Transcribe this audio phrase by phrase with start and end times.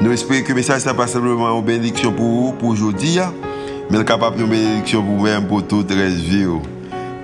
[0.00, 3.34] Nous espérons que le message n'est pas simplement une bénédiction pour vous, pour aujourd'hui, hein.
[3.90, 6.46] mais capable de bénédiction pour vous-même, pour toute la vie.
[6.46, 6.62] Oh.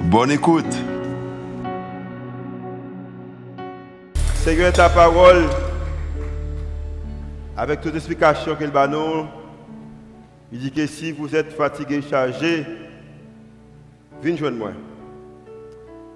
[0.02, 0.74] Bonne écoute.
[4.34, 5.45] Seigneur, ta parole,
[7.56, 9.27] avec toute explication qu'il va nous,
[10.52, 12.66] il dit que si vous êtes fatigué, chargé,
[14.20, 14.73] venez joindre moi.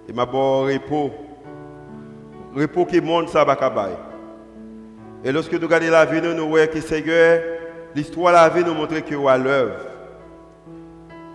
[0.09, 1.13] Et ma bon repos,
[2.53, 3.55] repos qui monte ça va
[5.25, 7.43] et lorsque nous regardons la vie, nous voyons que Seigneur,
[7.95, 9.75] l'histoire de la vie nous montre que à l'œuvre.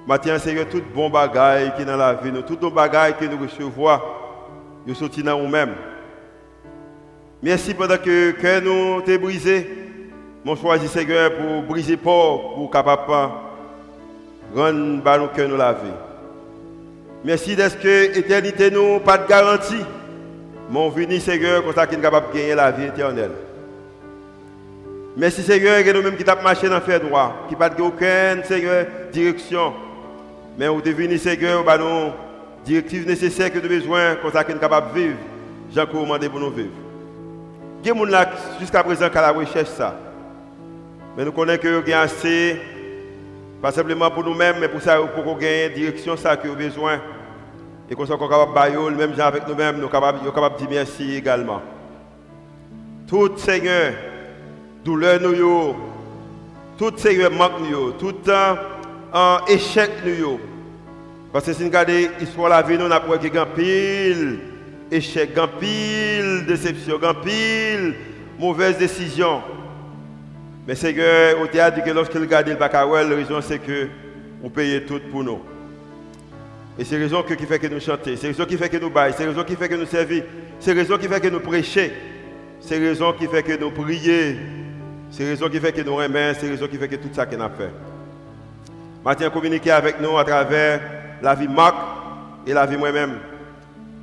[0.07, 3.37] Maintenant, Seigneur, tout bon bagaille qui est dans la vie, tout nos bagaille que nous
[3.37, 3.99] recevons,
[4.85, 5.75] nous sortis dans nous-mêmes.
[7.41, 9.69] Merci pendant que cœur nous est brisé.
[10.45, 13.11] Mon choisi, Seigneur, pour briser pour, pour capable
[14.55, 15.89] rendre nos cœur nous la vie.
[17.23, 19.83] Merci d'être que l'éternité nous pas de garantie.
[20.69, 23.31] Mon venu, Seigneur, comme ça qu'il est capable de gagner la vie éternelle.
[25.15, 29.73] Merci Seigneur, que nous-mêmes qui tapons marché dans le droit, qui n'a aucune Seigneur, direction.
[30.57, 32.11] Mais vous devenez Seigneur, bah, nous
[32.65, 35.17] directives nécessaires que nous avons besoin, pour que nous capables de vivre.
[35.71, 36.71] J'ai commandé pour nous vivre.
[37.83, 38.25] Il y a des gens
[38.59, 39.95] jusqu'à présent qui la recherche ça.
[41.15, 42.59] Mais nous connaissons que nous avons assez,
[43.61, 46.63] pas simplement pour nous-mêmes, mais pour ça, pour qu'on gagne direction ça que nous avons
[46.63, 46.99] besoin.
[47.87, 51.17] Et qu'on soit capable de même gens avec nous-mêmes, nous sommes capables de dire merci
[51.17, 51.61] également.
[53.07, 53.93] Tout Seigneur,
[54.83, 55.75] douleur nous,
[56.77, 60.39] tout ces manque nous, tout un échec nous.
[61.31, 64.39] Parce que si nous regardons l'histoire de la vie, nous avons qu'il y a pile
[64.91, 67.95] échec, pile déception, pile
[68.37, 69.41] mauvaise décision.
[70.67, 73.87] Mais Seigneur, au théâtre, que lorsqu'il regarde le Bacawel, la raison c'est que
[74.41, 75.39] vous payez tout pour nous.
[76.77, 78.77] Et c'est la raison qui fait que nous chantons, c'est la raison qui fait que
[78.77, 80.23] nous baillons, c'est la raison qui fait que nous servons,
[80.59, 81.89] c'est la raison qui fait que nous prêchons,
[82.59, 84.62] c'est la raison qui fait que nous prions.
[85.15, 87.39] C'est raison qui fait que nous aimons, c'est raison qui fait que tout ça qu'on
[87.39, 87.69] a fait.
[89.05, 90.81] Maintenant, communiquer avec nous à travers
[91.21, 91.75] la vie Marc
[92.47, 93.19] et la vie moi-même.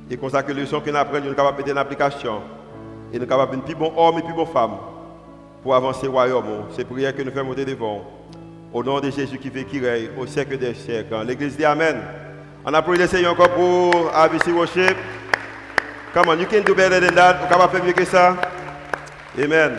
[0.09, 2.39] Et comme ça que les leçons qu'on apprend, nous sommes capables de mettre en application.
[3.11, 4.77] Et nous sommes capables de plus bon homme et plus bon femme
[5.61, 6.45] pour avancer au royaume.
[6.77, 8.09] C'est prière que nous faisons monter devant.
[8.73, 11.13] Au nom de Jésus qui fait qui règne au siècle des siècles.
[11.27, 11.97] L'église dit Amen.
[12.63, 14.95] On applaudit le Seigneur encore pour ABC Worship.
[16.13, 17.33] Come on, you can do better than that.
[17.33, 18.37] Vous pouvez faire mieux que ça?
[19.37, 19.73] Amen.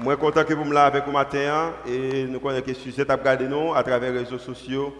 [0.00, 3.16] Moi, content que vous me l'avez avec vous matin et nous connaissons que sujet à
[3.16, 4.94] regarder nous à travers les réseaux sociaux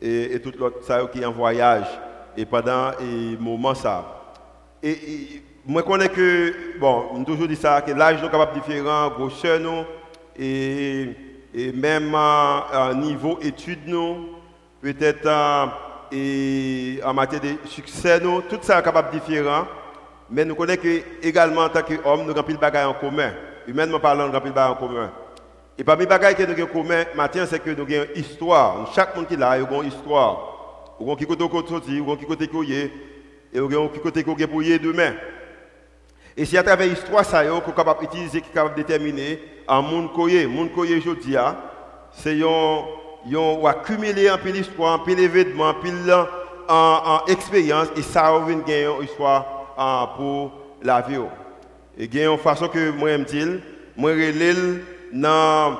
[0.00, 1.86] et, tout l'autre ça qui est en voyage.
[2.34, 4.06] Et pendant et moment ça.
[4.82, 9.60] Et, moi, je connais que, bon, toujours dit ça, que l'âge est capable différent, grosseur
[9.60, 9.84] nous,
[10.38, 11.10] et,
[11.52, 13.94] et même à, niveau études
[14.80, 15.28] peut-être
[16.10, 19.66] et en matière de succès tout ça est capable différent,
[20.30, 23.32] mais nous connaissons que, également en tant qu'homme, nous avons pile bagaille en commun
[23.68, 25.10] humainement parlant, nous avons en commun.
[25.76, 27.04] Et parmi les choses que nous avons en commun,
[27.46, 28.92] c'est que nous avons une histoire.
[28.94, 30.54] Chaque monde qui est là, a une histoire.
[31.00, 32.90] A qui côté sorti, il a qui côté qui et
[33.54, 35.12] il a qui côté qui pour demain.
[36.36, 39.40] Et c'est à travers l'histoire ça qu'on est capable d'utiliser, qui est capable de déterminer
[39.68, 41.36] un monde koye, monde koye aujourd'hui,
[42.12, 45.90] c'est un accumulé un peu d'histoire, un peu d'événements, un peu
[47.26, 50.52] d'expérience, et ça a gagner une histoire pour
[50.82, 51.18] la vie.
[51.98, 53.60] Et il y a une façon que moi j'aime dire,
[53.96, 54.78] moi je
[55.14, 55.76] dans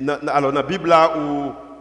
[0.00, 1.12] dans la Bible là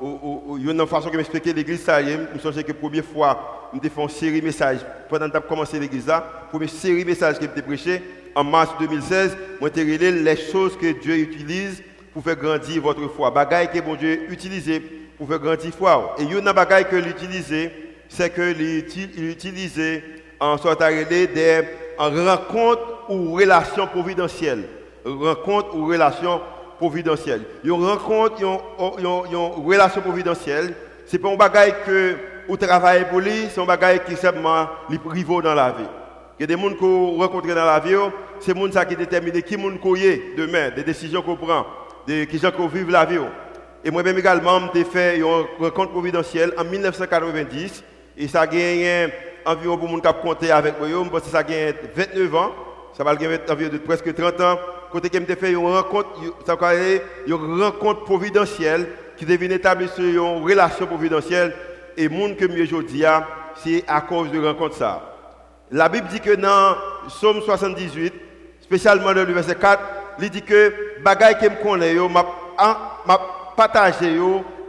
[0.01, 3.05] il y a une façon que m'expliquer l'église ça je me souviens que la première
[3.05, 7.03] fois je fait une série de messages pendant que j'ai commencé l'église là, première série
[7.03, 8.01] de messages que j'ai prêché
[8.35, 13.31] en mars 2016, moi j'ai les choses que Dieu utilise pour faire grandir votre foi.
[13.31, 14.81] Bagaille que bon Dieu utilise
[15.17, 16.15] pour faire grandir foi.
[16.19, 17.71] Et il y a une bagaille que l'utiliser,
[18.09, 18.53] c'est que
[19.17, 20.03] l'utiliser
[20.39, 21.63] en sorte des
[22.09, 24.63] rencontre ou relation providentielle.
[25.05, 26.41] Rencontre ou relation
[26.77, 27.41] providentielle.
[27.63, 30.73] Une rencontre, une relation providentielle,
[31.05, 32.15] c'est pas un bagage que
[32.47, 35.83] vous travaillez pour lui, c'est un bagage qui simplement les dans la vie.
[36.39, 37.95] Il y a des gens que vous rencontrez dans la vie,
[38.39, 41.65] c'est les gens qui déterminent qui est demain, des décisions qu'on prend,
[42.07, 43.19] de qui gens qui vivent la vie.
[43.83, 47.83] Et moi-même également, j'ai fait une rencontre providentielle en 1990
[48.17, 49.07] et ça a gagné
[49.45, 52.51] environ pour mon cap compter avec moi, parce que ça a 29 ans,
[52.97, 54.59] ça va gagner environ presque 30 ans.
[54.91, 56.09] côté que me fait une rencontre,
[56.45, 56.57] ça
[57.25, 61.53] une rencontre providentielle qui devient établie sur une relation providentielle
[61.97, 63.03] et monde que mieux aujourd'hui
[63.55, 65.01] c'est à cause de rencontre ça.
[65.71, 66.75] La Bible dit que dans
[67.07, 68.13] Psaume 78,
[68.61, 69.81] spécialement dans le verset 4,
[70.19, 70.73] il dit que
[71.03, 73.19] bagaille que me connais m'a
[73.55, 74.19] partagé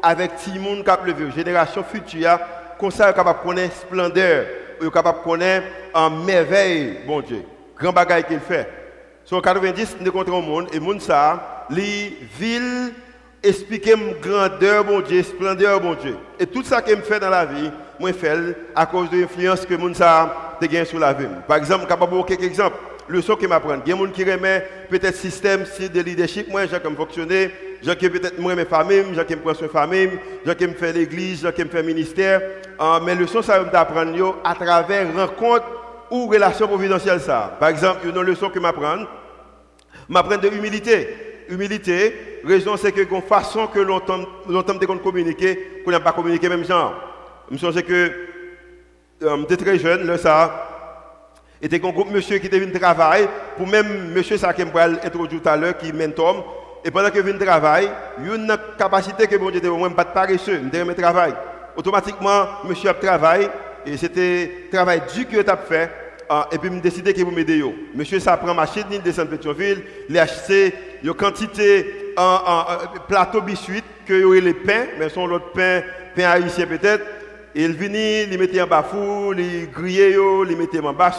[0.02, 2.38] avec tout le monde qui a génération future
[2.78, 4.46] comme ça capable connaître splendeur,
[4.90, 7.42] capable de connaître en merveille bon Dieu.
[7.78, 8.68] Grand bagaille qu'il fait.
[9.24, 12.92] Sur 90, nous rencontrons le monde et le monde ça, les villes
[13.42, 16.16] expliquer grandeur bon Dieu, splendeur bon Dieu.
[16.38, 19.66] Et tout ça que me fait dans la vie, moi fait à cause de l'influence
[19.66, 21.26] que monde ça a sur la vie.
[21.48, 22.76] Par exemple, capable de quelques exemples.
[23.08, 23.74] Le son que m'apprend.
[23.84, 27.50] Il y a des gens qui remet peut-être système de leadership, moi, j'ai comme fonctionner,
[27.82, 30.10] j'ai qui peut-être moi mes familles, j'ai qui me soin famille,
[30.46, 32.40] j'ai qui me l'église, j'ai qui me fait ministère.
[32.80, 35.64] Uh, mais le son ça m'apprendre à travers rencontre
[36.10, 37.56] ou relation providentielle ça.
[37.58, 39.04] Par exemple, une leçon que m'apprend,
[40.08, 45.90] m'apprend de humilité humilité, raison c'est que une façon que l'on tente de communiquer, qu'on
[45.90, 46.94] n'a pas communiqué même genre.
[47.50, 48.12] Je souviens que
[49.22, 50.68] euh, j'étais très jeune, là, ça,
[51.60, 55.48] était un groupe monsieur qui venu travailler, pour même monsieur ça qui m'a introduit tout
[55.48, 57.88] à l'heure, qui mentor, et pendant que je viens travailler,
[58.18, 60.94] il y a une capacité que bon Dieu moi pas de paresseux, je travail.
[60.96, 61.34] travail.
[61.76, 63.48] Automatiquement, monsieur a travaillé,
[63.86, 65.90] et c'était travail dur que as fait,
[66.28, 67.62] ah, et puis me décidé que vous m'aider.
[67.94, 68.56] Monsieur ça prend
[68.90, 72.64] il descend de Pétionville, il a acheté une quantité en,
[73.08, 75.82] plateau biscuit que y aurait les pains, mais son l'autre pain,
[76.16, 77.04] pain haïtien peut-être.
[77.54, 80.16] Et il venait, il mettait en bafou, il grillait,
[80.48, 81.12] il mettait en bas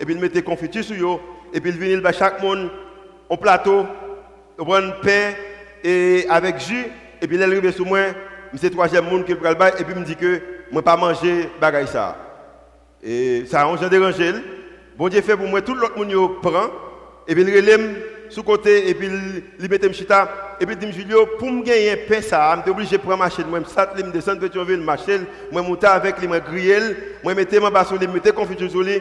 [0.00, 1.20] et puis il mettait confiture sur
[1.52, 2.70] et puis il venait, chaque monde
[3.28, 3.86] au plateau,
[4.60, 5.32] il prend pain
[5.82, 6.86] et avec jus,
[7.20, 8.00] et puis il est arrivé sur moi,
[8.54, 10.40] c'est le troisième monde qui prend le bail, et puis il me dit que
[10.70, 12.16] je ne pas manger bagaille ça.
[13.02, 14.32] Et ça a dérangé.
[14.96, 16.66] Bon Dieu fait pour moi, tout l'autre monde prend,
[17.26, 17.96] et puis il relève
[18.28, 19.08] sous côté, et puis
[19.58, 22.70] il met chita, et puis il dit Julio, pour me gagner pain, ça, je suis
[22.70, 23.46] obligé de prendre ma chaîne.
[23.46, 26.80] Moi, je me descendre de Pétionville, ma chaîne, moi, monter avec lui, griller,
[27.24, 29.00] moi, mettre ma basse sur lui, mettre confiture sur lui,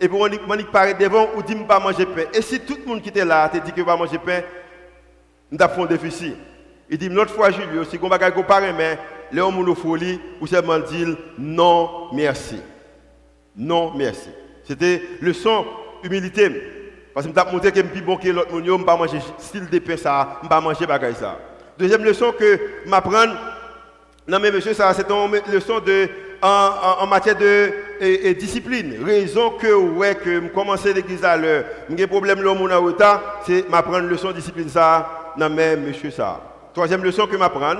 [0.00, 2.24] et puis moi, je paraît devant, ou dit pas manger pain.
[2.34, 4.42] Et si tout le monde qui était là te dit que pas manger pain,
[5.50, 6.34] nous avons un déficit.
[6.88, 8.98] Il dit, notre fois, Julio, si on va comparer, mais,
[9.32, 10.78] les hommes folie, ou seulement
[11.38, 12.60] non, merci.
[13.56, 14.28] Non, merci.
[14.64, 15.64] C'était le son
[16.02, 16.50] humilité.
[17.14, 19.18] Parce que je montré que je suis bon que l'autre monde, je ne pas manger
[19.38, 21.38] style de pain ça, je ne pas manger bagaille ça.
[21.78, 23.26] Deuxième leçon que je m'apprends,
[24.28, 26.08] non mais monsieur, ça c'est une leçon de,
[26.42, 29.02] en, en, matière de discipline.
[29.02, 33.40] Raison que ouais que je commence l'église à l'heure, j'ai un problème là mon retard,
[33.46, 36.40] c'est m'apprendre leçon de discipline ça, non mais monsieur ça.
[36.72, 37.74] Troisième leçon que je m'apprends,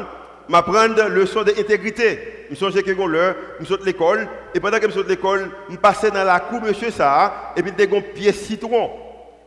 [0.49, 2.47] m'apprendre leçon d'intégrité.
[2.47, 5.77] Je me souviens que l'heure, je saute l'école, et pendant que je saute l'école, je
[5.77, 8.91] passais dans la cour, monsieur ça, et puis j'ai un pied citron.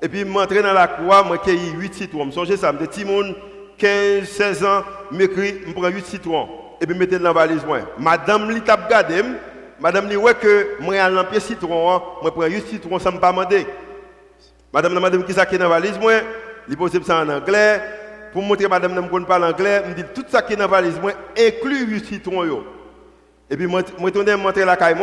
[0.02, 1.14] Et puis je m'entraîne dans la cour,
[1.46, 2.22] je j'ai 8 citrons.
[2.22, 3.36] Je me souviens ça, petit monde,
[3.78, 6.48] 15, 16 ans, m'écrit, je prends 8 citrons.
[6.82, 7.66] Et puis je mets dans la valise.
[7.66, 7.80] Moi.
[7.98, 9.24] Madame li t'a regardé,
[9.80, 12.02] madame dit ouais que moi j'ai un pied citron, hein.
[12.22, 13.66] moi prends 8 citrons, ça ne me pas demander.
[14.72, 16.14] Madame m'a demandé qui ça dans la valise, moi,
[16.68, 17.82] il pose ça en anglais
[18.32, 21.00] pour montrer madame ne parle anglais, me dit tout ça qui est dans la valise,
[21.00, 22.44] moi, inclut 8 citrons.
[22.44, 22.64] Yo.
[23.50, 24.96] Et puis, je tourne montrer la caille.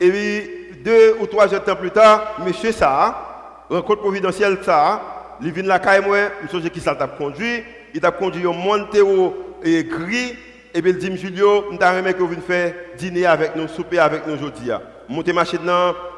[0.00, 5.00] Et puis, deux ou trois heures de temps plus tard, monsieur ça, rencontre providentielle ça,
[5.40, 6.18] il vient la caille, moi,
[6.52, 7.62] je sais qui ça t'a conduit,
[7.94, 10.36] il t'a conduit au monter au gris,
[10.72, 14.26] et puis il dit, Julio, nous avons que vous faire dîner avec nous, souper avec
[14.26, 14.70] nous aujourd'hui.
[15.08, 15.60] Monter machine,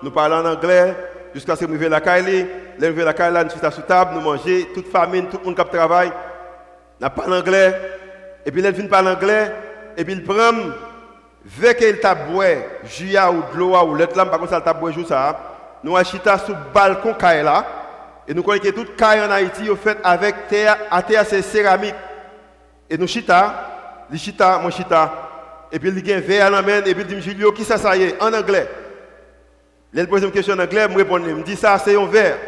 [0.03, 0.95] nous parlons en anglais,
[1.35, 2.47] jusqu'à ce que nous la caille,
[2.79, 5.57] lever la caille là, nous sommes sur table, nous manger, toute famille, tout le monde
[5.57, 6.13] qui travaille,
[7.01, 7.75] nous parlons anglais,
[8.45, 9.53] et puis il vient parler anglais,
[9.97, 10.53] et puis il prend,
[11.45, 12.17] vu qu'il t'a
[12.85, 15.41] juillet ou de l'eau ou l'autre là, par contre ça t'a boire ça,
[15.83, 17.65] nous achita sur le balcon caille là,
[18.27, 21.95] et nous connaissons toute caille en Haïti est faite avec terre, à terre c'est céramique.
[22.89, 25.11] Et nous chita, les chita, moi chita,
[25.73, 27.97] et puis il dit un verre à et puis il dit, Julio, qui ça ça
[27.97, 28.69] y est, en anglais.
[29.95, 32.39] Il pose une question en anglais, je réponds, il me dit ça, c'est un verre.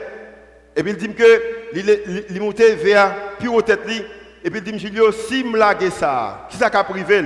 [0.77, 1.41] Et puis il dit que
[2.31, 3.15] il monte vers
[3.53, 3.81] au tête
[4.45, 7.23] et puis il dit Julio si me lague ça, qui ça a privé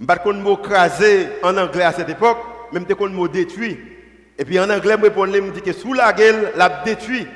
[0.00, 2.38] Je ne sais mot crasé en anglais à cette époque,
[2.72, 3.78] même te qu'on mot détruit.
[4.38, 7.26] Et puis en anglais, je réponds, il me dit que sous la gueule, l'a détruit.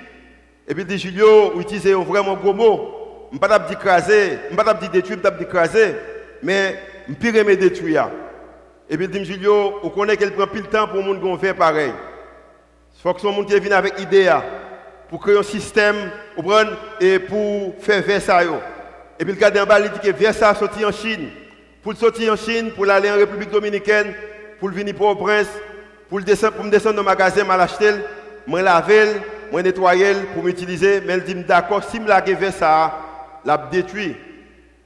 [0.68, 3.28] Et puis il dit Julio utilise un vraiment gros mot.
[3.30, 5.94] Je ne pas dire craser, je ne pas dire détruire, je ne pas dire craser,
[6.42, 6.78] mais
[7.08, 8.10] je me détruire.
[8.92, 11.40] Et puis il dit Julio, on connaît qu'elle prend plus le temps pour le monde
[11.40, 11.94] faire pareil.
[12.94, 14.30] Il faut que ce monde qui vienne avec idée
[15.08, 15.96] pour créer un système
[17.00, 18.50] et pour faire Versailles.
[19.18, 21.30] Et puis le cadre en bas, il dit que Versailles sorti en Chine.
[21.82, 24.12] Pour sortir en Chine, pour aller en République dominicaine,
[24.60, 25.48] pour venir pour au prince,
[26.10, 27.92] pour, descendre, me descendre dans le magasin, je l'acheter,
[28.46, 29.06] je laver,
[29.50, 32.98] moi nettoyer pour m'utiliser, mais il dit d'accord, si me la vers ça,
[33.42, 34.14] l'a détruit.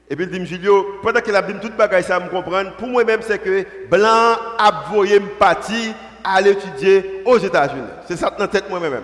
[0.09, 2.89] Et puis il dit Julio, pendant qu'il a dit toute bagaille ça me comprendre, pour
[2.89, 7.83] moi-même c'est que blanc a voyé me partir à l'étudier aux États-Unis.
[8.07, 9.03] C'est ça dans tête moi-même.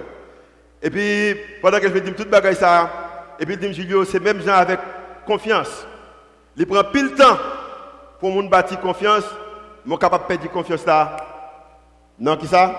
[0.80, 2.88] Et puis pendant que je dis toute bagaille ça,
[3.40, 4.78] et puis il dit Julio, c'est même gens avec
[5.26, 5.86] confiance.
[6.56, 7.38] Il prend pile temps
[8.20, 9.24] pour mon bâtir confiance,
[9.84, 11.16] mon capable de perdre confiance là.
[12.18, 12.78] Non qui ça?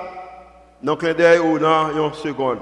[0.81, 2.59] Non clin d'œil ou non une seconde.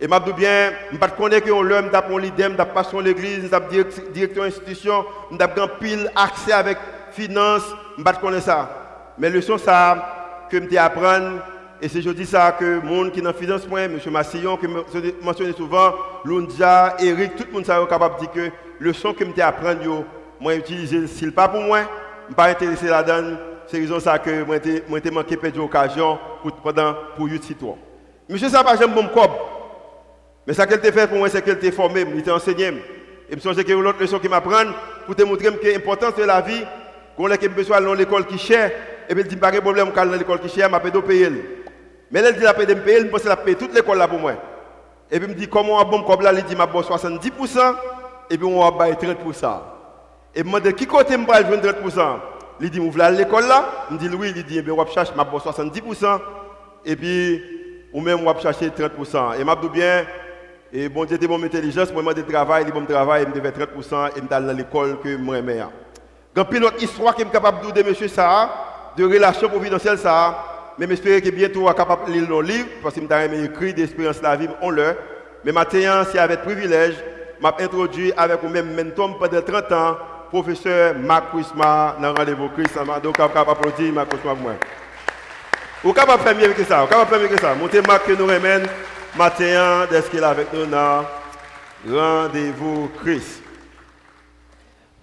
[0.00, 3.50] Et je dis bien, je ne connais que l'homme t'a pour l'idée, je passion l'église,
[3.50, 6.78] je directeur institution, je un pile accès avec
[7.10, 7.62] finance,
[7.98, 8.70] je connais ça.
[9.18, 11.40] Mais le son ça que je apprendre
[11.80, 13.98] et c'est dis ça que monde qui dans finance point, M.
[14.10, 18.50] Massillon, que je mentionne souvent, Lundja, Eric, tout le monde est capable de dire que
[18.78, 20.04] le son que je apprendre,
[20.40, 21.80] moi utiliser le pas pour moi,
[22.28, 23.36] je pas intéressé là-dedans.
[23.66, 27.28] C'est raison ça que moi j'ai manqué de l'occasion pour pendant pour
[27.58, 27.76] toi.
[28.28, 29.08] Monsieur ça pas j'aime bon.
[30.48, 32.68] Mais ça qu'elle t'a fait pour moi, c'est qu'elle t'a formé, il t'a enseigné.
[33.28, 34.64] Et je pense que une autre leçon qui m'apprend
[35.04, 36.64] pour te montrer que l'importance de la vie,
[37.18, 38.72] qu'on a besoin à l'école qui cher,
[39.06, 41.30] et puis il dit pas de problème, quand dans l'école qui cher, je vais payer.
[42.10, 43.98] Mais elle dit la paye de me payer, je pense qu'elle a payé toute l'école
[43.98, 44.32] là pour moi.
[45.10, 47.74] Et puis me dit comment un bon comme là, il dit m'a 70%,
[48.30, 49.60] et puis on va payer 30%.
[50.34, 52.16] Et je me demande qui côté je vais 30%.
[52.62, 53.86] Il dit, vous voulez l'école là?
[53.90, 56.20] Je me dit oui, il dit, eh bien, on va chercher ma 70%,
[56.86, 57.42] et puis,
[57.92, 59.34] ou même on va chercher 30%.
[59.34, 60.06] Et je dis bien,
[60.72, 63.50] et bon Dieu était mon intelligence, moi je travail, il bon travail, il me devait
[63.50, 65.62] 30% et me dans l'école que moi j'aimais.
[66.34, 70.44] Quand puis notre histoire qui est capable de monsieur ça, de relation providentielle ça,
[70.78, 74.18] mais j'espère que bientôt on capable de lire nos livres parce que je écrit d'expérience
[74.18, 74.94] de la vie, on l'a.
[75.44, 76.94] Mais maintenant, c'est avec privilège,
[77.40, 79.96] m'a introduit avec vous même mentor pendant 30 ans,
[80.30, 82.78] professeur Marc Wisma dans rendez-vous Christ.
[83.02, 84.52] Donc, on capable applaudir Marc Wisma pour moi.
[85.82, 87.54] Vous capable faire mieux que ça, vous capable faire mieux que ça.
[87.54, 88.66] Montez Marc que nous remène
[89.16, 90.66] matin, d'être qu'il est avec nous?
[90.66, 91.04] Dans
[91.86, 93.42] Rendez-vous Christ.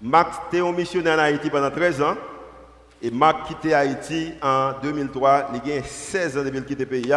[0.01, 2.17] Marc était un missionnaire en Haïti pendant 13 ans.
[3.01, 5.51] Et Marc quitté Haïti en 2003.
[5.65, 7.13] Il a 16 ans depuis qu'il quitté le pays.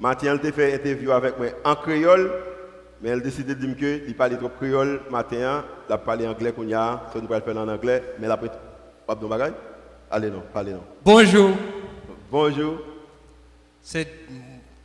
[0.00, 2.32] Matin, il a fait une interview avec moi en créole.
[3.00, 5.64] Mais elle a décidé de dire qu'il parlait trop créole matin.
[5.88, 7.02] Il a parlé anglais qu'on y a.
[7.12, 8.02] Ça nous faire en anglais.
[8.18, 8.50] Mais il a pris
[9.06, 9.52] pas de bagage.
[10.10, 10.82] Allez non, parlez non.
[11.04, 11.50] Bonjour.
[12.30, 12.78] Bonjour.
[13.80, 14.08] C'est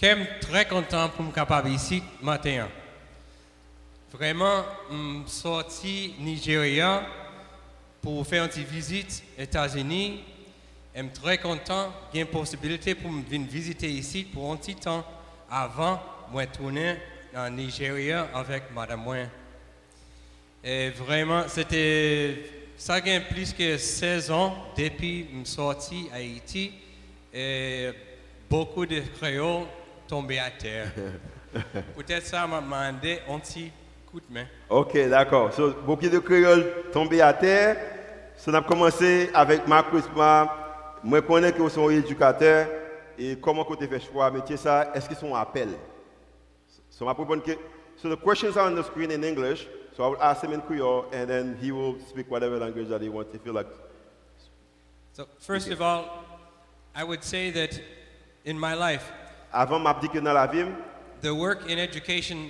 [0.04, 2.68] suis très content pour me capable ici matin.
[4.12, 7.06] Vraiment, je suis sorti Nigeria
[8.02, 10.20] pour faire une visite aux États-Unis.
[10.94, 15.06] Je suis très content d'avoir une possibilité pour venir visiter ici pour un petit temps
[15.50, 16.02] avant
[16.36, 16.96] de tourner
[17.34, 19.30] en Nigeria avec Madame Moin.
[20.66, 22.44] Et vraiment, c'était
[22.76, 26.74] ça a plus que 16 ans depuis que je suis sorti à Haïti.
[27.34, 27.90] Et
[28.50, 29.66] beaucoup de créoles
[30.14, 30.92] tombé à terre.
[31.98, 33.72] Peut-être ça m'a demandé un petit
[34.12, 34.46] coup de main.
[34.70, 35.52] Ok, d'accord.
[35.52, 37.78] So, beaucoup de créoles tombés à terre.
[38.36, 41.00] Ça a commencé avec Marc Wisma.
[41.04, 42.68] Moi, je connais que vous êtes éducateur.
[43.18, 44.30] Et comment vous avez fait choix?
[44.30, 45.70] Métier ça Est-ce qu'ils sont appel?
[46.92, 47.58] So, ma que
[47.96, 49.68] so the questions are on the screen in English.
[49.98, 53.02] So I will ask him in Creole, and then he will speak whatever language that
[53.02, 53.34] he wants.
[53.34, 53.68] If you like.
[55.14, 56.24] So first of all,
[56.94, 57.82] I would say that
[58.46, 59.12] in my life,
[59.54, 60.66] avant m'a dit que dans la vie,
[61.22, 62.50] the work in education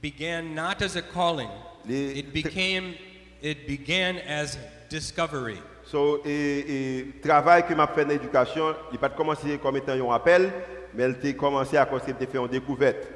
[0.00, 1.50] began not as a calling.
[1.86, 2.94] It became
[3.42, 4.56] it began as
[4.88, 5.60] discovery.
[5.84, 10.14] So, et, et travail que m'a fait dans l'éducation, il pas commencé comme étant un
[10.14, 10.50] appel,
[10.94, 13.06] mais il a commencé à cause de faire une découverte.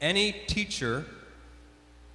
[0.00, 1.04] Any teacher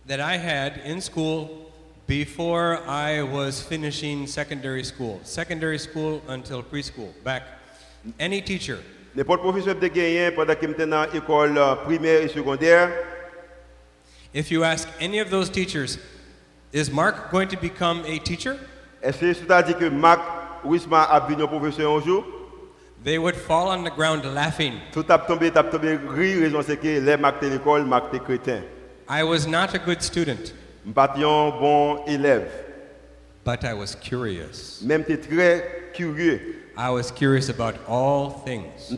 [0.07, 1.71] that I had in school
[2.07, 7.43] before I was finishing secondary school, secondary school until preschool, back,
[8.19, 8.79] any teacher
[9.15, 12.89] N'importe professeur de gagné pendant qu'il était dans l'école euh, primaire et secondaire.
[14.33, 15.99] If you ask any of those teachers,
[16.71, 18.57] is Mark going to become a teacher?
[19.03, 20.19] Est-ce que tu as dit que Marc
[20.65, 22.23] Wisma a devenu professeur un jour?
[23.03, 24.79] They would fall on the ground laughing.
[24.91, 28.17] Tout a tombé, a tombé rire, raison c'est que les Marc de l'école, Marc de
[28.17, 28.63] chrétien.
[29.07, 30.53] I was not a good student.
[30.85, 32.49] M'pas un bon élève.
[33.45, 34.81] But I was curious.
[34.81, 36.62] Même tu très curieux.
[36.75, 38.89] I was curious about all things.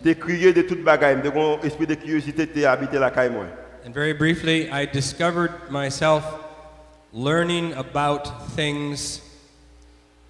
[0.53, 1.21] de toute bagaille,
[1.63, 3.11] esprit de curiosité la
[3.85, 6.23] And very briefly, I discovered myself
[7.11, 9.21] learning about things,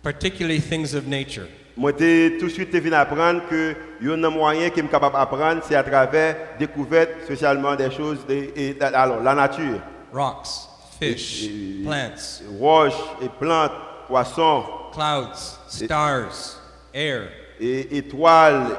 [0.02, 1.48] particularly things of nature.
[1.78, 5.84] Moi, tout de suite venu apprendre que un moyen qui est capable d'apprendre, c'est à
[5.84, 9.82] travers découverte, spécialement des choses de alors, la nature.
[10.12, 10.48] Rocks,
[11.00, 11.48] fish,
[11.84, 12.42] plants.
[12.60, 13.74] Roches et plantes,
[14.08, 14.64] poissons.
[14.94, 16.65] Clouds, stars
[16.96, 18.78] et étoiles,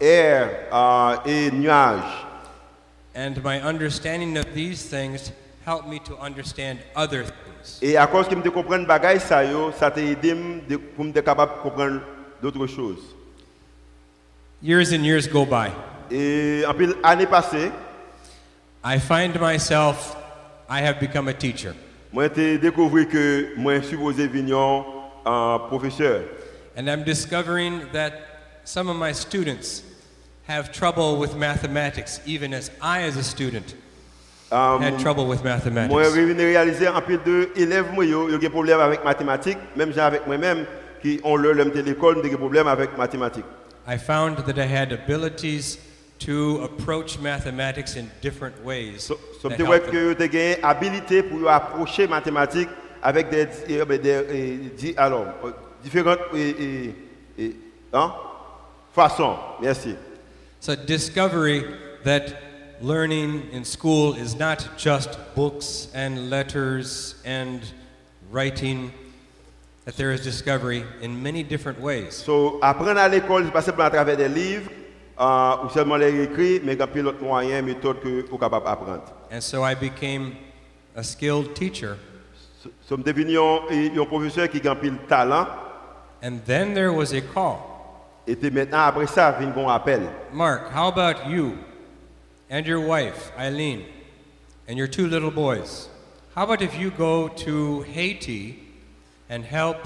[0.00, 2.26] air euh, et nuages.
[3.14, 5.32] And my understanding of these things
[5.66, 7.78] helped me to understand other things.
[7.82, 10.34] Et à cause que je comprends bagay ça yo, ça t'a aidé
[10.96, 12.00] pour me capable comprendre
[12.40, 13.14] d'autres choses.
[14.62, 15.70] Years and years go by.
[16.10, 17.70] Et en pile année passée,
[18.84, 20.16] I find myself,
[20.68, 21.74] I have become a teacher.
[22.12, 24.58] moi j'ai découvert que moi supposé venir
[25.24, 26.22] un professeur.
[26.76, 28.12] And I'm discovering that
[28.64, 29.82] some of my students
[30.44, 33.74] have trouble with mathematics, even as I, as a student,
[34.50, 36.14] Um, had trouble with Moi, mathematics.
[36.14, 39.56] je viens de réaliser un peu de élèves moi yo, yo des problèmes avec mathématiques,
[39.74, 40.66] même j'ai avec moi-même
[41.00, 43.46] qui ont le l'homme de l'école, des problèmes avec mathématiques.
[43.88, 45.78] I found that I had abilities
[46.26, 48.98] to approach mathematics in different ways.
[49.04, 52.68] So, so that helped que tu une habilité pour approcher mathématiques
[53.02, 54.24] avec des, eh, des,
[54.84, 55.26] eh, alors,
[55.82, 56.94] différentes eh, eh,
[57.38, 57.56] eh,
[57.92, 58.12] hein,
[58.94, 59.36] façons.
[59.60, 59.96] Merci.
[60.60, 61.64] So discovery
[62.04, 62.34] that
[62.80, 67.60] learning in school is not just books and letters and
[68.30, 68.92] writing,
[69.84, 72.14] that there is discovery in many different ways.
[72.14, 74.70] So, apprendre à l'école, pas simplement à travers des livres
[75.18, 78.66] euh, ou seulement les écrits, mais il y a d'autres moyens, méthodes que vous capable
[78.66, 79.04] d'apprendre.
[79.30, 80.36] And so I became
[80.96, 81.98] a skilled teacher.
[82.62, 85.46] So, so, devenu un, un professeur qui a pile talent.
[86.22, 87.68] And then there was a call.
[88.28, 90.02] Et puis maintenant, après ça, vient un appel.
[90.32, 91.58] Mark, how about you
[92.48, 93.84] and your wife, Eileen,
[94.68, 95.88] and your two little boys?
[96.36, 98.58] How about if you go to Haiti
[99.28, 99.76] and help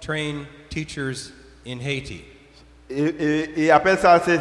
[0.00, 1.32] train teachers
[1.64, 2.24] in Haiti?
[2.90, 4.36] Et, et, et appel ça, c'est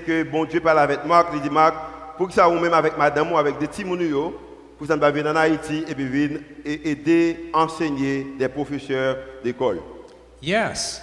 [0.00, 1.74] que bon Dieu parle avec Marc, il dit Marc,
[2.16, 3.98] pour que ça ou même avec madame ou avec des petits pour
[4.80, 9.80] que ça ne va venir en Haïti et puis venir aider, enseigner des professeurs d'école.
[10.42, 11.00] Yes,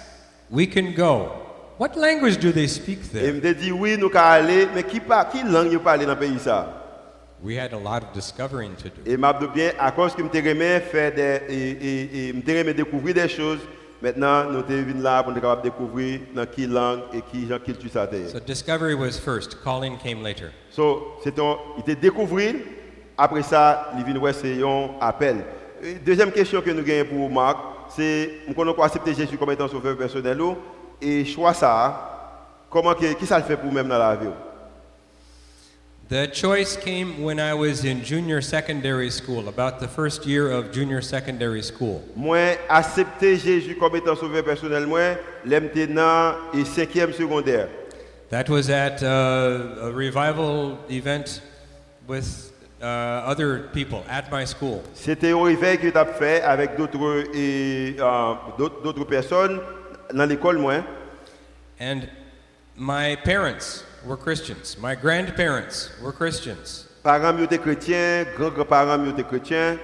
[0.50, 1.32] we can go.
[1.78, 3.28] What language do they speak Et there?
[3.28, 6.12] il me dit oui, nous allons aller, mais qui, par, qui langue vous parlez dans
[6.12, 6.76] le pays ça
[7.42, 9.00] We had a lot of discovering to do.
[9.10, 10.28] Et m'a dit bien, à cause que me
[10.80, 13.60] faire des, et, et, et me aimé découvrir des choses,
[14.02, 17.62] maintenant nous sommes venus là pour être capable découvrir dans quelle langue et qui genre
[17.62, 18.28] culture ça était.
[18.28, 20.50] So discovery was first, calling came later.
[20.70, 22.56] So, c'est un, il était découvert.
[23.16, 25.44] Après ça, il vient ouais, c'est un appel.
[25.82, 27.56] Et Deuxième question que nous gagnons pour Marc,
[27.96, 30.38] c'est nous avons accepter Jésus comme étant sauveur personnel
[31.00, 34.28] et choix ça, comment que, qui ça le fait pour même dans la vie?
[36.10, 40.72] The choice came when I was in junior secondary school, about the first year of
[40.72, 42.02] junior secondary school.
[42.16, 46.64] Moi, accepter Jésus comme étant sauveur personnel, moi, dans et
[47.12, 47.68] secondaire.
[48.30, 51.42] That was at uh, a revival event
[52.08, 52.49] with
[52.80, 52.84] uh,
[53.26, 54.82] other people at my school.
[54.94, 59.60] C'était un réveil que tu as fait avec d'autres et, euh, d'autres personnes
[60.12, 60.84] dans l'école, moi.
[61.80, 62.08] And
[62.76, 64.76] my parents were Christians.
[64.80, 66.86] My grandparents were Christians.
[67.02, 69.78] Parents été chrétiens, grands-grands-parents m'ont été chrétiens.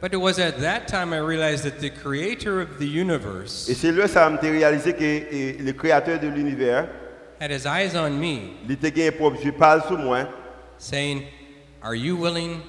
[0.00, 3.74] But it was at that time I realized that the creator of the universe Et
[3.74, 6.86] c'est là ça m'a réalisé que le créateur de l'univers,
[7.38, 10.26] had his eyes on me, il était propre Dieu parle sur moi.
[10.78, 11.24] saying,
[11.82, 12.62] Are you willing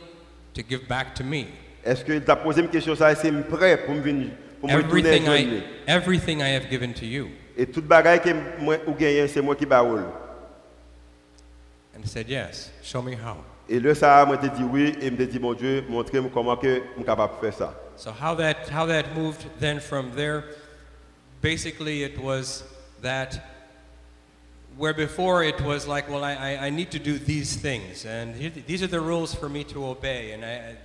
[0.54, 1.47] to give back to me?
[1.84, 4.30] Est-ce qu'il t'a posé une question ça, est-ce que je suis prêt pour me venir,
[4.60, 7.30] pour me Everything I, everything I have given to you.
[7.58, 10.06] Et toute bagaille que moi ou gagné, c'est moi qui baoule.
[11.95, 13.38] And he said, Yes, show me how.
[13.67, 16.82] Et là ça moi te dit oui et me dit mon Dieu, montrez-moi comment que
[16.95, 17.74] suis capable de faire ça.
[17.95, 20.43] So how that how that moved then from there,
[21.41, 22.63] basically it was
[23.02, 23.39] that
[24.77, 28.36] where before it was like, well, I, I, I need to do these things, and
[28.67, 30.75] these are the rules for me to obey, and I,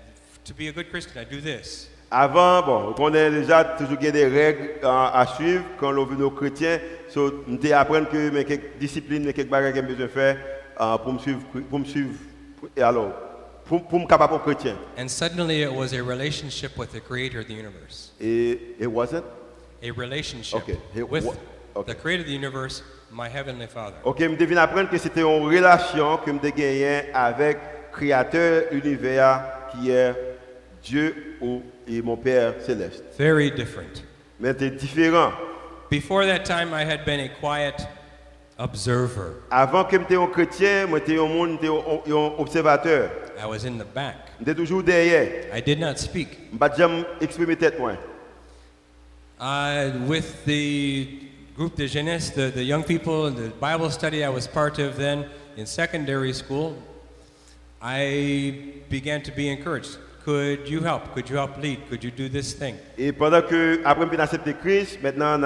[0.44, 1.88] to be a good Christian, I do this.
[2.10, 5.92] Avant, bon, on connaît déjà toujours qu'il y a des règles euh, à suivre quand
[5.98, 6.78] on veut nos chrétiens.
[7.08, 10.38] So, on te apprendre que mais quelques disciplines, quelques bagages j'ai besoin faire
[10.80, 12.14] euh, pour me suivre, pour me suivre.
[12.76, 13.10] Et alors,
[13.64, 14.76] pour, pour me capable chrétien.
[14.96, 19.24] And suddenly it was a relationship with the Creator of the universe, Et it wasn't.
[19.82, 21.26] a relationship Okay, with
[21.74, 21.92] okay.
[21.92, 22.82] the Creator of the universe,
[23.16, 23.96] my heavenly Father.
[24.04, 27.56] Ok, je devine apprendre que c'était une relation que je gagnais avec
[27.90, 30.14] Créateur univers qui est
[30.82, 33.02] Dieu ou, et mon Père céleste.
[33.18, 34.02] Very different.
[34.38, 35.32] Mais c'est différent.
[35.90, 37.88] Before that time, I had been a quiet
[38.58, 39.32] observer.
[39.50, 43.10] Avant que je sois un chrétien, j'étais un monde, j'étais un, observateur.
[43.38, 44.16] I was in the back.
[44.38, 45.56] J'étais toujours derrière.
[45.56, 46.28] I did not speak.
[46.50, 47.92] Je ne pas jamais exprimer tête moi.
[49.40, 51.26] Uh, with the
[51.56, 55.26] group de jeunesse, the, the young people, the Bible study I was part of then
[55.56, 56.76] in secondary school,
[57.80, 59.96] I began to be encouraged.
[60.24, 61.14] Could you help?
[61.14, 61.88] Could you help lead?
[61.88, 62.76] Could you do this thing?
[62.98, 65.38] Et pendant que, après que accepté Christ, maintenant,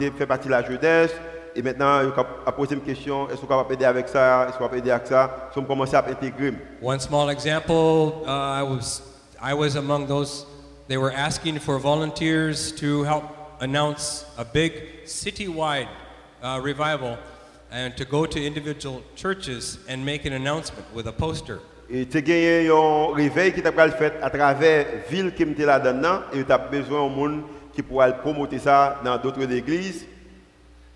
[0.00, 1.12] j'ai fait partie de la jeunesse,
[1.56, 2.00] Et maintenant,
[2.46, 5.08] a posé une question, est-ce qu'on peut aider avec ça, est-ce qu'on peut aider avec
[5.08, 5.50] ça.
[5.52, 6.52] So, on commence à intégrer.
[6.80, 9.02] One small example, uh, I was
[9.42, 10.46] I was among those.
[10.86, 13.24] They were asking for volunteers to help
[13.60, 14.72] announce a big
[15.04, 15.88] citywide
[16.42, 17.16] uh, revival,
[17.70, 21.60] and to go to individual churches and make an announcement with a poster.
[21.92, 25.66] Et tu as gagné un réveil qui t'a fait à travers la ville qui était
[25.66, 27.42] là-dedans, et tu as besoin de monde
[27.74, 30.04] qui pourra promouvoir ça dans d'autres églises.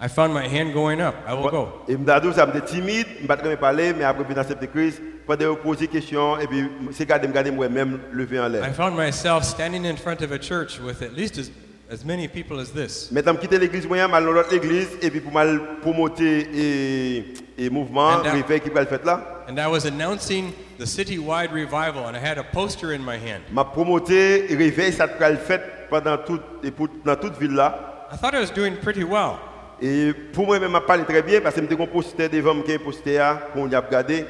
[0.01, 1.15] I found my hand going up.
[1.27, 1.69] I will go.
[1.89, 4.71] Et je me ça me timide, je ne pas très parler, mais après, dans cette
[4.71, 8.49] crise, pendant que je poser des questions, et puis, c'est garder, garder moi-même lever en
[8.49, 8.75] I l'air.
[8.75, 11.51] found myself standing in front of a church with at least as,
[11.95, 13.09] as many people as this.
[13.13, 17.25] Maintenant, je quitte l'église, je vais dans l'autre église, et puis pour mal promouvoir et,
[17.57, 19.45] et mouvement, réveil qui va faire là.
[19.49, 23.43] And I was announcing the citywide revival, and I had a poster in my hand.
[23.53, 27.55] m'a promoté et réveil ça va le fait pendant toute et pour- dans toute ville
[27.55, 29.37] là I thought I was doing pretty well.
[29.81, 32.73] et pour moi même m'a parlé très bien parce que me poster devant moi qui
[32.73, 34.25] est poster là qu'on y a regardé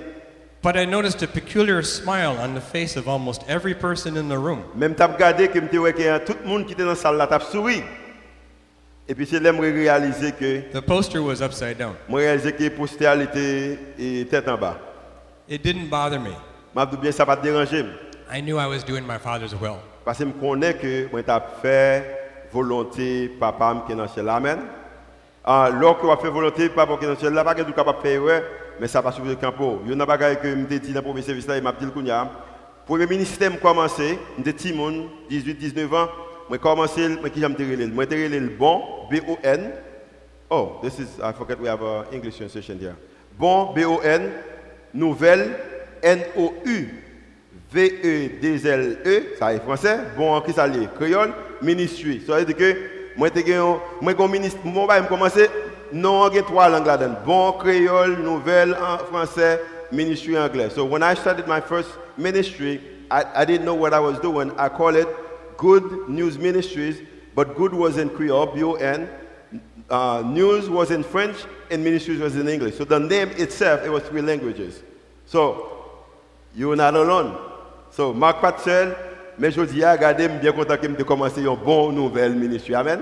[0.64, 4.38] But I noticed a peculiar smile on the face of almost every person in the
[4.38, 4.62] room.
[4.74, 7.18] même t'as regardé que me ouais que tout le monde qui était dans la salle
[7.18, 7.82] là t'a souri
[9.06, 11.92] et puis c'est là que réalisé que The poster was upside down.
[12.08, 14.78] moi réalisé que poster était tête en bas
[15.50, 16.30] It didn't bother me.
[16.74, 17.84] m'a bien ça va déranger
[18.32, 19.76] I knew I was doing my father's will.
[20.02, 24.60] parce que je connais que moi t'as fait volonté papa qui est dans ciel amen
[25.44, 28.00] Ah, lorsque on fait volonté papa qui est dans ciel là pas que tout capable
[28.00, 28.42] faire ouais,
[28.80, 31.00] mais ça va sur le campo il y a une bagaille que me dit dans
[31.00, 36.08] le premier service le ministère m'a commencé petit monde 18 19 ans
[36.48, 39.72] moi commencé moi qui j'aime tirer le bon B O N
[40.50, 42.94] oh this is I forget we have a English translation here
[43.38, 44.30] bon B O N
[44.92, 45.56] nouvelle
[46.02, 47.04] N O U
[47.74, 52.22] V-E-D-L-E, ça est français, bon, qui ça lié, créole, ministry.
[52.24, 52.76] Ça veut dire que
[53.16, 55.48] moi, j'ai un moi, comme ministre, moi, je commencer,
[55.94, 57.16] non, trois langues.
[57.24, 59.60] Bon, créole, nouvelle, en français,
[59.92, 60.70] ministry anglais.
[60.70, 62.80] So when I started my first ministry,
[63.10, 64.50] I, I didn't know what I was doing.
[64.58, 65.08] I call it
[65.56, 66.96] Good News Ministries,
[67.34, 69.08] but good was in Creole, B-O-N.
[69.90, 71.36] Uh, news was in French
[71.70, 72.76] and ministries was in English.
[72.76, 74.82] So the name itself, it was three languages.
[75.26, 75.74] So
[76.54, 77.36] You're not alone.
[77.90, 78.94] So, Marc pas seul,
[79.38, 82.74] mais je dis, regardez, bien content que je commencé une bonne nouvelle ministry.
[82.74, 83.00] Amen.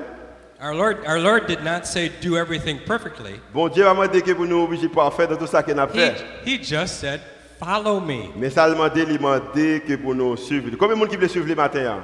[0.63, 3.41] Our Lord, our Lord did not say do everything perfectly.
[3.53, 5.87] Bon Dieu va demander que vous nous obligez pas faire dans tout ça qu'on a
[5.87, 6.15] He, fait.
[6.47, 7.21] he just said,
[7.59, 8.29] follow me.
[8.37, 9.19] Mais ça demandé, il
[9.55, 10.71] dit que pour nous suivre.
[10.79, 11.81] Combien de monde qui veut suivre le matin?
[11.85, 12.01] hein?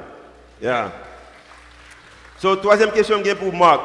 [0.60, 0.90] Yeah.
[2.38, 3.80] So, troisième question que pour Marc.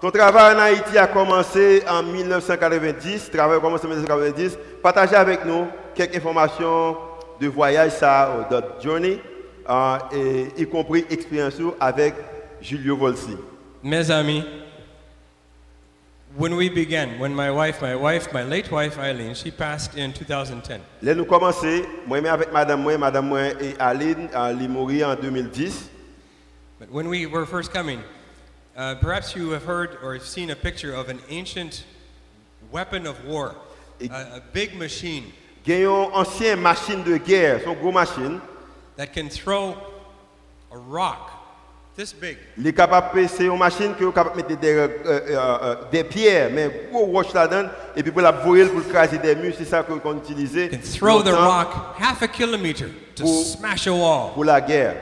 [0.00, 3.30] Ton travail en Haïti a commencé en 1990.
[3.30, 4.58] Travail a commencé en 1990.
[4.82, 6.96] Partagez avec nous quelques informations
[7.40, 9.20] de voyage, ça, ou de journey,
[9.68, 12.14] euh, et, y compris expérience avec
[12.60, 13.36] Julio Volsi.
[13.82, 14.44] Mes amis,
[16.36, 20.12] when we began, when my wife, my wife, my late wife Eileen, she passed in
[20.12, 20.80] 2010.
[21.02, 25.02] Là, nous commençons, moi-même avec madame, moi, madame, moi et Aline, euh, elle est morte
[25.02, 25.90] en 2010.
[26.78, 28.00] But when we were first coming,
[28.76, 31.84] uh, perhaps you have heard or have seen a picture of an ancient
[32.70, 33.56] weapon of war,
[34.00, 35.32] a, a big machine
[35.68, 38.40] une ancienne machine de guerre, son gros machine.
[38.96, 39.76] that can throw
[40.72, 41.37] a rock
[41.98, 44.72] this big Il est capable de c'est une machine qui est capable de mettre des,
[44.72, 48.86] euh, euh, euh, des pierres, mais gros roche là-dedans, et puis pour la voyer, pour
[48.88, 53.24] craser des murs, c'est ça qu'on utilisait can throw the rock half a kilometer to
[53.24, 54.32] Pour- smash a wall.
[54.32, 54.94] pour la guerre.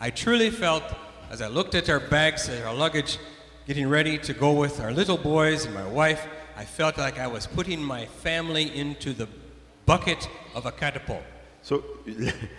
[0.00, 0.84] I truly felt,
[1.30, 3.18] as I looked at our bags and our luggage,
[3.66, 6.26] getting ready to go with our little boys and my wife,
[6.56, 9.26] I felt like I was putting my family into the
[9.86, 11.22] bucket of a catapult.
[11.62, 11.82] So,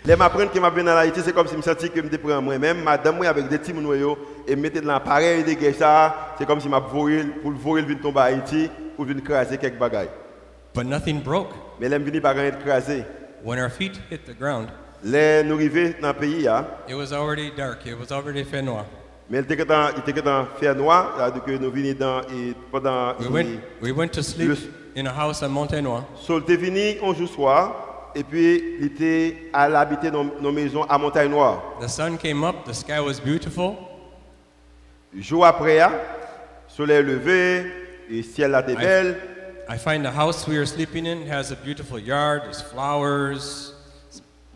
[0.04, 2.06] les m'apprendre que m'a venu dans Haïti, c'est comme si je me sentais que je
[2.06, 5.52] me prends moi-même, madame moi avec des petits mounouyo, et me mettre dans l'appareil de
[5.54, 9.04] guerre ça, c'est comme si m'a voyé, pour le voyer, venir tomber à Haïti, pour
[9.04, 10.10] venir craser quelques bagailles.
[10.74, 11.50] But nothing broke.
[11.80, 13.04] Mais là, je venu par être crasé.
[13.44, 14.68] When our feet hit the ground,
[15.04, 17.84] Là, nous arrivons dans le pays, hein, it was already dark.
[17.84, 18.86] It was already fait noir.
[19.28, 22.54] mais il était dans, il était dans fer noir, c'est-à-dire que nous venons dans, et
[22.70, 24.56] pendant, We went, we went to sleep
[24.96, 26.02] in a house à Montenoy.
[26.20, 30.52] So, il était venu un jour soir, et puis il était à l'habiter dans nos
[30.52, 31.62] maisons à Montagne Noire.
[31.80, 33.76] The sun came up, the sky was beautiful,
[35.14, 35.92] Jour après, hein,
[36.68, 37.64] soleil levé,
[38.10, 39.16] et ciel était I- belle.
[39.68, 43.72] I find the house we are sleeping in has a beautiful yard, there's flowers,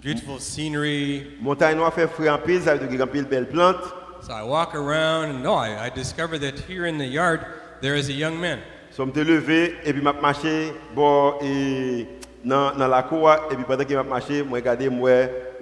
[0.03, 1.27] beautiful scenery.
[1.41, 3.85] Montagne Noire fait frais en pile, ça veut dire en pile belles plantes.
[4.23, 7.41] So I walk around and no, I, I discover that here in the yard
[7.81, 8.59] there is a young man.
[8.91, 12.07] So, je me suis levé, et puis je marché bon, et
[12.45, 15.11] dans, dans la cour, et puis pendant que je marché, je regardé moi,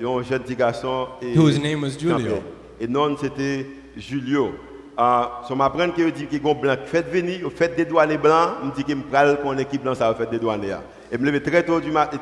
[0.00, 1.08] un jeune petit garçon.
[1.22, 2.42] Et, Whose name was Julio?
[2.80, 4.52] Et non, c'était Julio.
[4.96, 8.70] Ah, so m'apprendre que dit que gon blanc faites venir, faites des douanes blancs, me
[8.70, 10.82] dit que me pral qu'on équipe blanc ça fait des douanes là.
[11.10, 12.18] Et me lever très tôt du matin,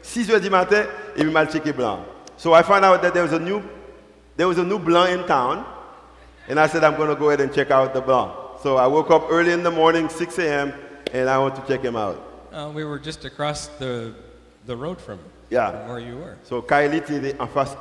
[0.00, 0.84] 6 heures du matin
[1.16, 1.98] et me mal checker blanc.
[2.36, 3.60] So I found out that there was a new
[4.36, 5.64] there was a new blanc in town
[6.48, 8.30] and I said I'm going to go ahead and check out the blanc.
[8.62, 10.72] So I woke up early in the morning 6 a.m.
[11.12, 12.29] and I went to check him out.
[12.52, 14.12] Uh, we were just across the,
[14.66, 15.18] the road from,
[15.50, 15.70] Yeah.
[15.70, 16.36] from where you were.
[16.44, 17.76] So Kylie était en face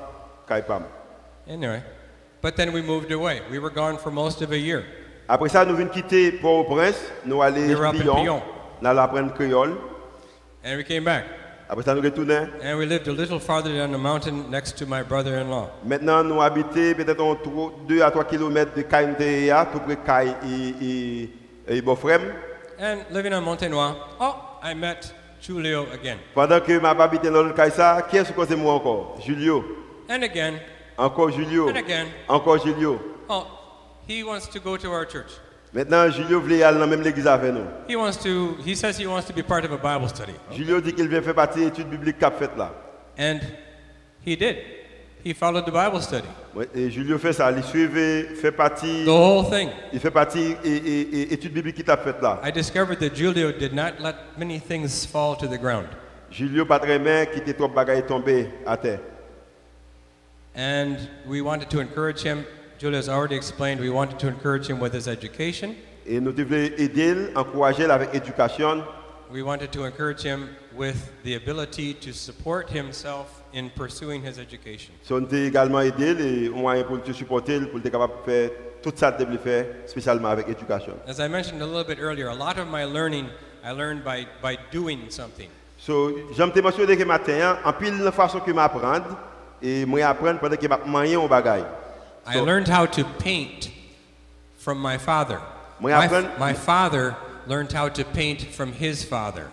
[0.47, 0.83] Kaipam.
[1.47, 1.81] Anyway,
[2.41, 3.41] but then we moved away.
[3.51, 4.83] We were gone for most of a year.
[5.27, 8.41] Après ça, nous venons quitter Port-au-Prince, nous allons We in Lyon,
[8.81, 9.77] nous allons apprendre créole.
[10.63, 11.25] And we came back.
[11.69, 12.49] Après ça, nous retournons.
[12.63, 15.69] And we lived a little farther down the mountain next to my brother in law.
[15.85, 17.35] Maintenant, nous habitons peut-être en
[17.87, 22.21] 2 à 3 km de Kaimtea, tout près de Kai et, et, et Bofrem.
[22.79, 26.17] And living on Montenoy, oh, I met Julio again.
[26.35, 29.63] Pendant que ma habité dans le Kai, ça, qui est-ce que c'est moi encore Julio.
[30.09, 30.59] And again,
[30.97, 31.69] Encore Julio.
[31.69, 32.07] and again.
[32.27, 32.99] Encore Julio.
[33.29, 33.45] Oh,
[34.07, 35.31] he wants to go to our church.
[35.71, 37.65] Maintenant, Julio voulait aller dans même église avec nous.
[37.87, 40.33] He wants to, he says he wants to be part of a Bible study.
[40.51, 42.71] Julio dit qu'il vient faire partie de l'étude biblique qu'a faite là.
[43.19, 43.39] And
[44.25, 44.57] he did.
[45.23, 46.27] He followed the Bible study.
[46.55, 49.69] Ouais, Et Julio fait ça, il suivait, fait partie, The whole thing.
[49.91, 52.39] il fait partie et, et, et étude biblique qu'il a faite là.
[52.43, 55.87] I discovered that Julio did not let many things fall to the ground.
[56.31, 58.99] Julio pas très bien, qui était trop bagaille tombé à terre.
[60.55, 62.45] And we wanted to encourage him.
[62.79, 65.75] Julio's already explained we wanted to encourage him with his education.
[66.07, 68.83] Et nous devons aider, encourager avec éducation.
[69.31, 74.93] We wanted to encourage him with the ability to support himself in pursuing his education.
[75.09, 78.49] Nous devons également aider les moyens pour te supporter, pour être capable de faire
[78.81, 80.93] tout ça que tu faire, spécialement avec éducation.
[81.07, 83.27] As I mentioned a little bit earlier, a lot of my learning
[83.63, 85.49] I learned by, by doing something.
[85.77, 89.17] So, j'aime te mentionner que matin, en pile de façon que m'apprendre,
[89.61, 91.65] et moi apprendre pendant que je moyen au bagaille.
[92.25, 93.69] I learned how to paint
[94.57, 95.39] from my father.
[95.79, 96.07] My,
[96.37, 97.15] my father
[97.47, 99.47] learned how to paint from his father.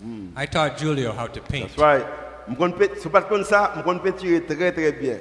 [0.00, 0.28] Hmm.
[0.36, 1.68] I taught Julio how to paint.
[1.68, 2.06] That's right.
[2.48, 2.54] Je
[3.00, 5.16] C'est parce que ça, je connais peinturer très très bien.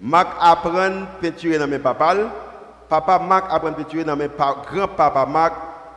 [0.00, 2.16] Marc apprend à peinturer dans mes papas.
[2.88, 5.54] Papa Marc apprend à peinturer dans mes pa- grand-papa Marc.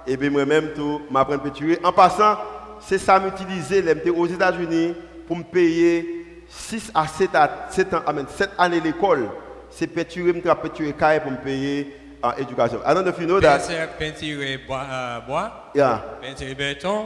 [0.08, 1.80] Et bien moi-même, tout, m'apprends à peinturer.
[1.84, 2.38] En passant,
[2.80, 4.96] c'est ça m'utiliser j'étais aux États-Unis
[5.28, 9.30] pour me payer 6 à 7, à 7 ans, amen, 7 années l'école.
[9.70, 12.80] C'est peinturer, me peinturer caille pour me payer en éducation.
[12.88, 13.60] I don't know if you know that.
[13.60, 17.06] Peinture, peinture bois, euh, bois, Yeah, peinture béton,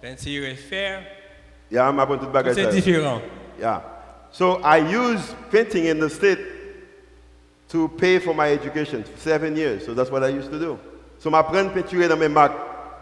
[0.00, 1.02] peinture fer,
[1.70, 2.54] yeah, m'apprends tout bagage.
[2.54, 3.20] c'est différent.
[3.58, 3.82] Yeah.
[4.32, 6.38] So I used painting in the state
[7.68, 9.84] to pay for my education for seven years.
[9.84, 10.78] So that's what I used to do.
[11.18, 12.56] So m'apprendre à peinturer dans mes marques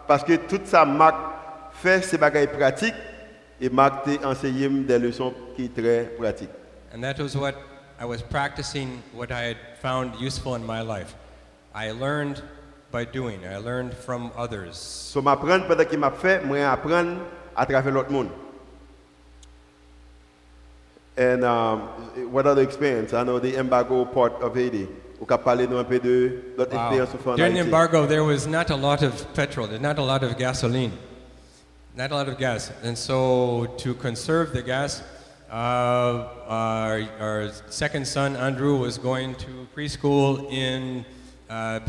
[0.07, 2.95] parce que toute ça marque fait ces bagages pratiques
[3.61, 6.49] et marque enseigné des leçons qui sont très pratiques.
[6.93, 7.55] And that was what
[7.99, 11.15] I was practicing, what I had found useful in my life.
[11.73, 12.41] I learned
[12.91, 14.75] by doing, I learned from others.
[14.77, 17.19] So m'apprendre pendant qu'il m'a fait, moi apprendre
[17.55, 18.29] à travers l'autre monde.
[21.17, 21.81] And um,
[22.31, 23.13] what other experience?
[23.13, 24.87] I know the embargo part of Haiti.
[25.19, 26.79] Vous pouvez parler nous un de notre Wow.
[26.81, 29.97] expérience au fond During the embargo, there was not a lot of petrol, there's not
[29.99, 30.93] a lot of gasoline,
[31.93, 32.71] not a lot of gas.
[32.83, 35.03] And so, to conserve the gas,
[35.51, 41.03] uh, our, our second son, Andrew, was going to preschool in
[41.49, 41.79] uh.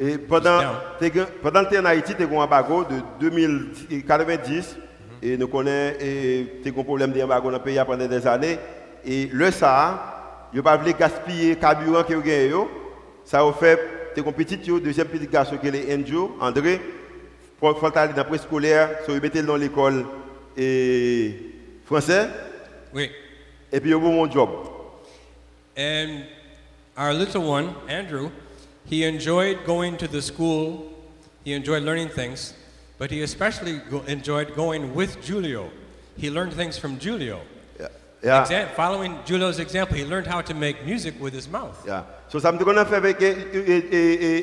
[0.00, 0.76] Et pendant, Down.
[0.98, 4.76] t'es gen- pendant que tu en Haïti, tu as un embargo de 2090
[5.22, 8.58] et nous connaissons et tu as un problème d'embargo dans le pays pendant des années.
[9.04, 12.68] Et le ça, il ne pas gaspiller le carburant que avez.
[13.24, 13.78] Ça a fait,
[14.14, 16.80] petit yo, deuxième petit garçon qui est Andrew, André,
[17.58, 20.04] pour aller dans préscolaire, so, il mettait dans l'école
[20.56, 21.34] et
[21.86, 22.28] français,
[22.92, 23.10] Oui.
[23.72, 24.50] et puis il a mon job.
[25.78, 26.24] And
[26.98, 28.30] our little one, Andrew,
[28.90, 30.90] he enjoyed going to the school,
[31.44, 32.54] he enjoyed learning things,
[33.02, 35.68] but he especially go- enjoyed going with Julio.
[36.16, 37.40] He learned things from Julio.
[37.80, 37.88] Yeah.
[38.22, 38.44] Yeah.
[38.44, 41.76] Exa- following Julio's example, he learned how to make music with his mouth.
[41.84, 42.04] Yeah.
[42.28, 43.16] So ça me qu'on fait avec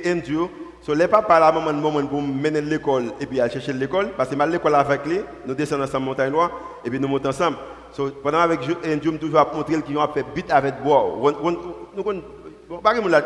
[0.05, 0.49] Andrew.
[0.81, 4.27] So les papas là maman maman pour mener l'école et puis aller chercher l'école parce
[4.29, 6.51] que mal l'école avec lui, nous descendons ensemble montagne noire
[6.83, 7.55] et puis nous montons ensemble.
[7.93, 11.01] So pendant avec Andrew toujours à montrer qu'ils ont fait beat avec bois.
[11.05, 11.57] On- on-
[11.95, 12.21] Nous kon
[12.67, 13.21] bon pas que là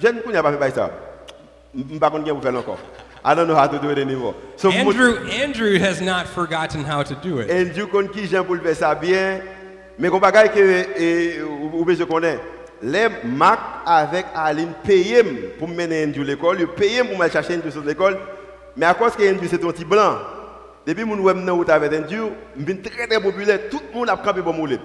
[0.00, 0.90] jeune qu'on a pas fait ça.
[1.76, 2.78] Je pas qu'on pour faire encore.
[3.28, 4.36] I don't know how to do it anymore.
[4.54, 7.50] So Andrew, Andrew has not forgotten how to do it.
[7.50, 9.40] Andrew kon qui j'aime pour le faire ça bien,
[9.98, 12.38] mais qu'on bagaille que eh, ou ou besoin connaît.
[12.80, 15.24] Les Mac avec Aline payé
[15.58, 18.16] pour mener Andrew à l'école, ils payé pour me chercher Andrew sur l'école,
[18.76, 20.18] mais à cause que Andrew c'est un petit blanc.
[20.86, 24.08] Depuis mon web dans route avec Andrew, je suis très très populaire, tout le monde
[24.08, 24.78] a campé pour mouler.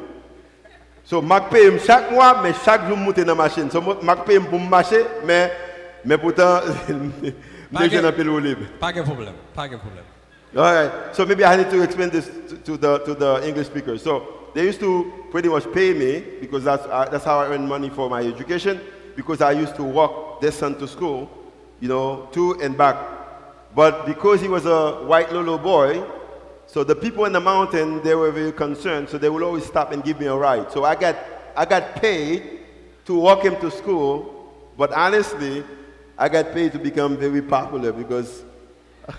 [1.04, 3.70] So Mac paye chaque mois, mais chaque jour monter dans la machine.
[3.70, 5.52] So Mac paye pour marcher, mais
[6.04, 6.60] Mais pourtant,
[7.72, 8.12] Pas les jeunes que- un
[8.56, 8.66] peu.
[8.80, 10.04] Pas de problème, pas de problème.
[10.56, 10.92] All right.
[11.16, 14.02] So maybe I need to explain this to, to the to the English speakers.
[14.04, 17.66] So they used to pretty much pay me because that's uh, that's how I earn
[17.68, 18.80] money for my education.
[19.16, 21.30] Because I used to walk their son to school,
[21.80, 22.98] you know, to and back.
[23.74, 26.04] But because he was a white Lolo boy,
[26.68, 29.08] so the people in the mountain they were very concerned.
[29.08, 30.70] So they would always stop and give me a ride.
[30.74, 31.16] So I got
[31.56, 32.60] I got paid
[33.06, 34.52] to walk him to school.
[34.78, 35.64] But honestly,
[36.18, 38.44] I got paid to become very popular because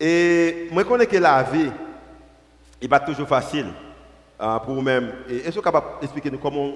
[0.00, 1.70] Et moi, je connais que la vie
[2.80, 3.66] n'est pas toujours facile
[4.40, 5.12] euh, pour vous-même.
[5.28, 6.70] Est-ce que vous êtes capable d'expliquer nous comment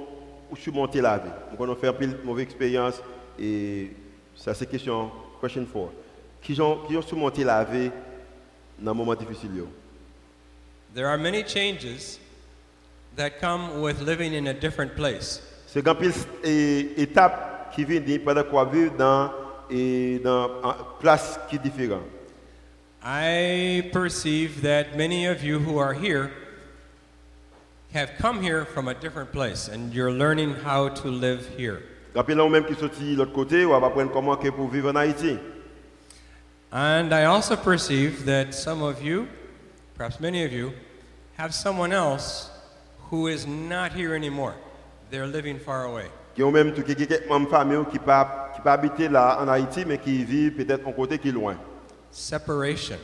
[0.51, 1.31] vous surmonter la vie?
[1.57, 3.03] Nous avons fait un peu de mauvaise expérience
[3.39, 3.91] et
[4.35, 5.91] ça, c'est question, question 4.
[6.43, 7.91] Qui ont, qui ont surmonté la vie
[8.79, 9.65] dans un moment difficile?
[10.95, 12.19] There are many changes
[13.17, 15.43] that come with living in a different place.
[15.67, 16.13] C'est pile
[16.97, 19.31] étape qui viennent pendant qu'on vit dans
[19.71, 20.49] et dans
[20.99, 22.03] place qui est différente.
[23.03, 26.31] I perceive that many of you who are here
[27.95, 31.83] have come here from a different place and you're learning how to live here.
[32.15, 35.39] A même qui sorti l'autre côté, on va apprendre comment que pour vivre en Haïti.
[36.73, 39.29] And I also perceive that some of you,
[39.95, 40.73] perhaps many of you,
[41.37, 42.50] have someone else
[43.11, 44.55] who is not here anymore.
[45.11, 46.07] They're living far away.
[46.35, 49.99] qui ont même quelques membres famille qui pas qui pas habiter là en Haïti mais
[49.99, 51.57] qui vivent peut-être en côté qui loin.
[52.13, 52.99] Separation,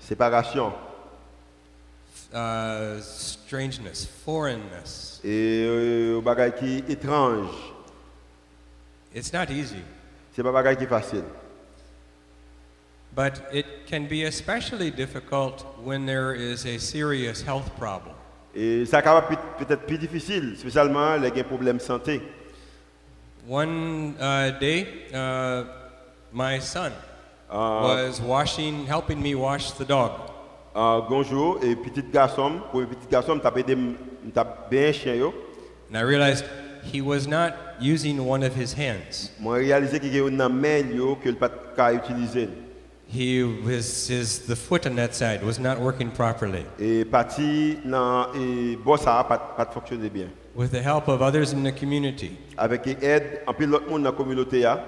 [0.00, 0.72] Séparation
[2.34, 5.20] uh, strangeness, foreignness.
[5.24, 7.48] et euh, bagay qui étrange.
[9.14, 9.82] It's not easy,
[10.34, 11.24] C'est pas bagay qui facile.
[13.14, 18.11] but it can be especially difficult when there is a serious health problem.
[18.54, 22.20] Et ça peut- peut-être plus difficile, spécialement les problèmes de santé.
[23.48, 25.64] One uh, day, uh,
[26.32, 26.92] my son
[27.50, 27.82] Ah.
[27.82, 30.12] was washing, helping me wash the dog.
[30.74, 35.34] Un bonjour et petit garçon, pour petit garçon, m'a aidé m'a bien chien yo.
[35.90, 36.44] And I realized
[36.82, 39.30] he was not using one of his hands.
[39.38, 42.48] Moi réalisé qu'il y a une main yo que le pas ka utiliser.
[43.12, 46.64] He was his the foot on that side was not working properly.
[46.78, 47.76] Et parti
[48.34, 50.28] et bon ça pas pas fonctionner bien.
[50.54, 54.10] With the help of others in the community, Avec aide en pile l'autre monde dans
[54.10, 54.82] la communauté a.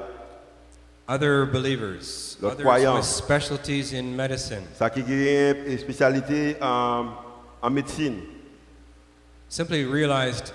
[1.07, 2.97] other believers, Los others croyants.
[2.97, 7.09] with specialties in medicine, Ça qui a une spécialité en,
[7.61, 8.21] en médecine.
[9.51, 10.53] simply realized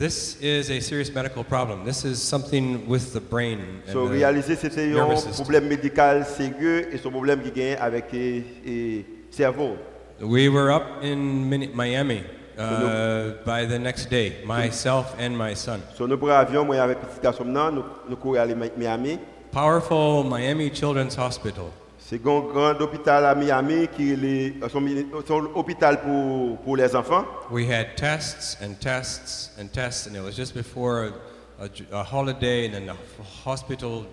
[0.00, 1.84] this is a serious medical problem.
[1.84, 3.58] This is something with the brain.
[3.84, 8.06] and So the réaliser c'était un problème médical sérieux et son problème qui gagne avec
[8.12, 9.76] le cerveau.
[10.22, 12.24] We were up in Miami
[12.58, 15.80] uh, by the next day, myself and my son.
[15.94, 19.18] So nous prenons avion moi avec petit garçon là, nous nous courons aller Miami.
[19.52, 21.72] Powerful Miami Children's Hospital.
[22.10, 24.82] C'est un grand hôpital à Miami qui est son,
[25.24, 27.24] son hôpital pour, pour les enfants.
[27.52, 31.12] We had tests and tests and tests, and it was just before
[31.60, 32.96] a, a holiday, and then the
[33.44, 34.06] hospital,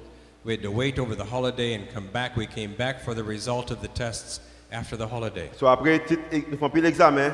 [0.46, 2.38] we had to wait over the holiday and come back.
[2.38, 5.50] We came back for the result of the tests after the holiday.
[5.58, 6.00] So après
[6.32, 7.34] nous faisons plus l'examen.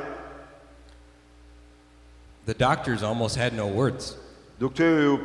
[2.46, 4.16] The doctors almost had no words.
[4.62, 5.18] Docteur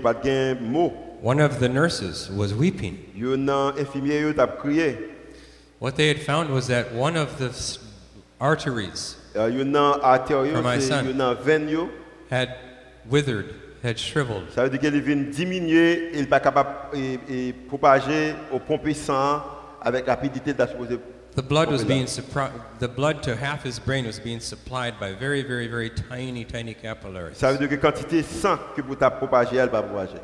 [0.00, 0.92] pas de mots.
[1.24, 2.98] One of the nurses was weeping.
[3.16, 4.98] Infirmier.
[5.78, 7.50] What they had found was that one of the
[8.38, 9.48] arteries Euh,
[10.52, 11.06] For my son.
[11.42, 11.68] veine.
[11.70, 11.88] yo.
[12.28, 12.50] had
[13.08, 14.50] withered, had shriveled.
[14.54, 16.90] Ça veut dire qu'il vient diminuer, il pas capable
[17.70, 19.42] propager au pomper sang
[19.80, 20.52] avec rapidité.
[20.54, 22.04] The blood was being
[22.80, 26.74] the blood to half his brain was being supplied by very, very, very tiny, tiny
[26.74, 27.38] capillaries.
[27.38, 29.10] Ça veut dire que quantité de sang que ta
[29.54, 30.20] elle va propager.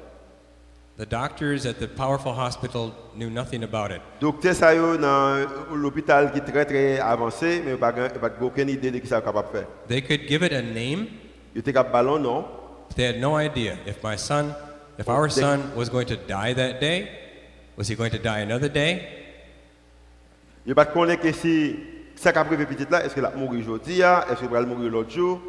[1.00, 4.02] The doctors at the powerful hospital knew nothing about it.
[4.20, 8.98] Docteur ça yo dans l'hôpital qui très très avancé, mais pas pas aucune idée de
[8.98, 9.66] qu'il est capable faire.
[9.88, 11.06] They could give it a name,
[11.56, 12.44] était capable de ballon non.
[12.94, 14.54] they had no idea if my son,
[14.98, 17.08] if our son was going to die that day,
[17.78, 19.00] was he going to die another day?
[20.66, 21.76] Il pas connaît que si
[22.14, 25.10] ça qu'a prévu petit là, est-ce qu'il a mourir aujourd'hui, est-ce qu'il va mourir l'autre
[25.10, 25.40] jour.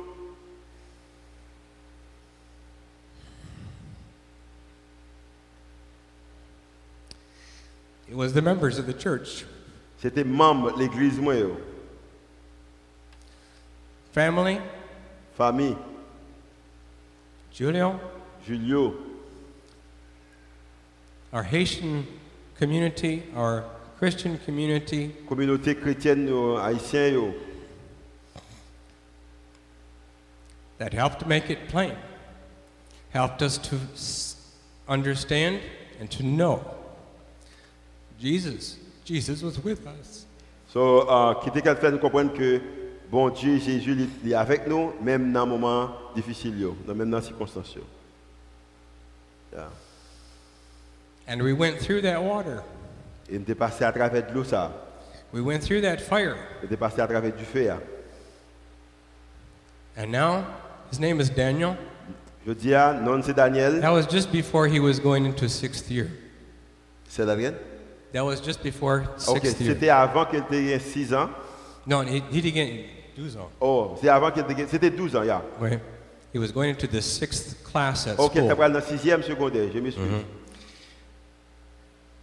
[8.12, 9.46] It was the members of the church,
[10.04, 11.56] C'était membre l'église moi yo.
[14.12, 14.60] family,
[15.38, 15.78] famille,
[17.54, 17.98] Julio,
[18.46, 18.96] Julio,
[21.32, 22.06] our Haitian
[22.58, 23.64] community, our
[23.98, 27.34] Christian community, communauté chrétienne yo, haïtien yo.
[30.80, 31.96] that helped make it plain.
[33.12, 33.78] helped us to
[34.90, 35.62] understand
[35.98, 36.81] and to know
[38.22, 38.78] Jesus.
[39.04, 40.26] Jesus was with us.
[40.72, 42.62] So, euh, qui était fait nous comprendre que
[43.12, 47.10] bon Dieu, Jésus, il est avec nous, même dans les moments difficiles, yo, dans- même
[47.10, 47.74] dans les circonstances.
[47.76, 47.82] yo.
[49.52, 49.70] Yeah.
[51.28, 52.64] And we went through that water.
[53.30, 54.72] Et nous sommes passé à travers de l'eau, ça.
[55.34, 56.36] We went through that fire.
[56.62, 57.72] Nous sommes passé à travers du feu.
[59.98, 60.46] And now,
[60.92, 61.76] his name is Daniel.
[62.46, 63.82] Je dis à non, c'est Daniel.
[63.82, 66.08] That was just before he was going into sixth year.
[67.08, 67.56] C'est Daniel?
[68.14, 69.74] That was just before Ok, sixth year.
[69.74, 71.30] c'était avant qu'il ait 6 ans.
[71.88, 72.86] No, he, he didn't get
[73.16, 73.50] 12 ans.
[73.60, 74.68] Oh, c'est avant qu'il ait...
[74.68, 75.42] C'était 12 ans, yeah.
[75.60, 75.80] Wait.
[76.34, 78.48] He was going into the sixth class at Ok, school.
[78.48, 80.24] dans le 6e secondaire, je m'excuse.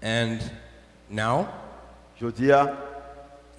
[0.02, 0.38] And
[1.10, 1.46] now,
[2.20, 2.72] Je dis à,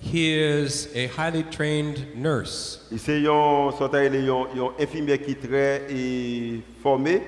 [0.02, 2.88] he is a highly trained nurse.
[2.92, 7.22] il un un infirmier qui est très eh, formé.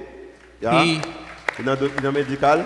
[0.61, 0.83] Yeah.
[0.83, 1.01] He,
[1.63, 2.65] dans le médical.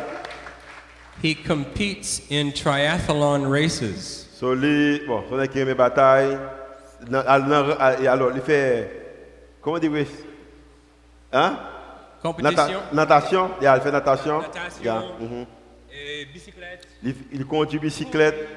[1.23, 4.27] He competes in triathlon races.
[4.39, 6.37] So, lui, bon, son qui aime bataille.
[7.09, 8.89] Dans- al- dans- al- Alors, il fait,
[9.61, 9.91] comment dire,
[11.31, 11.59] hein?
[12.21, 14.39] Compétition, natation, il fait natation.
[14.41, 14.83] Natation.
[14.83, 15.03] Yeah,
[15.93, 16.87] et bicyclette.
[17.03, 18.47] il, il conduit bicyclette,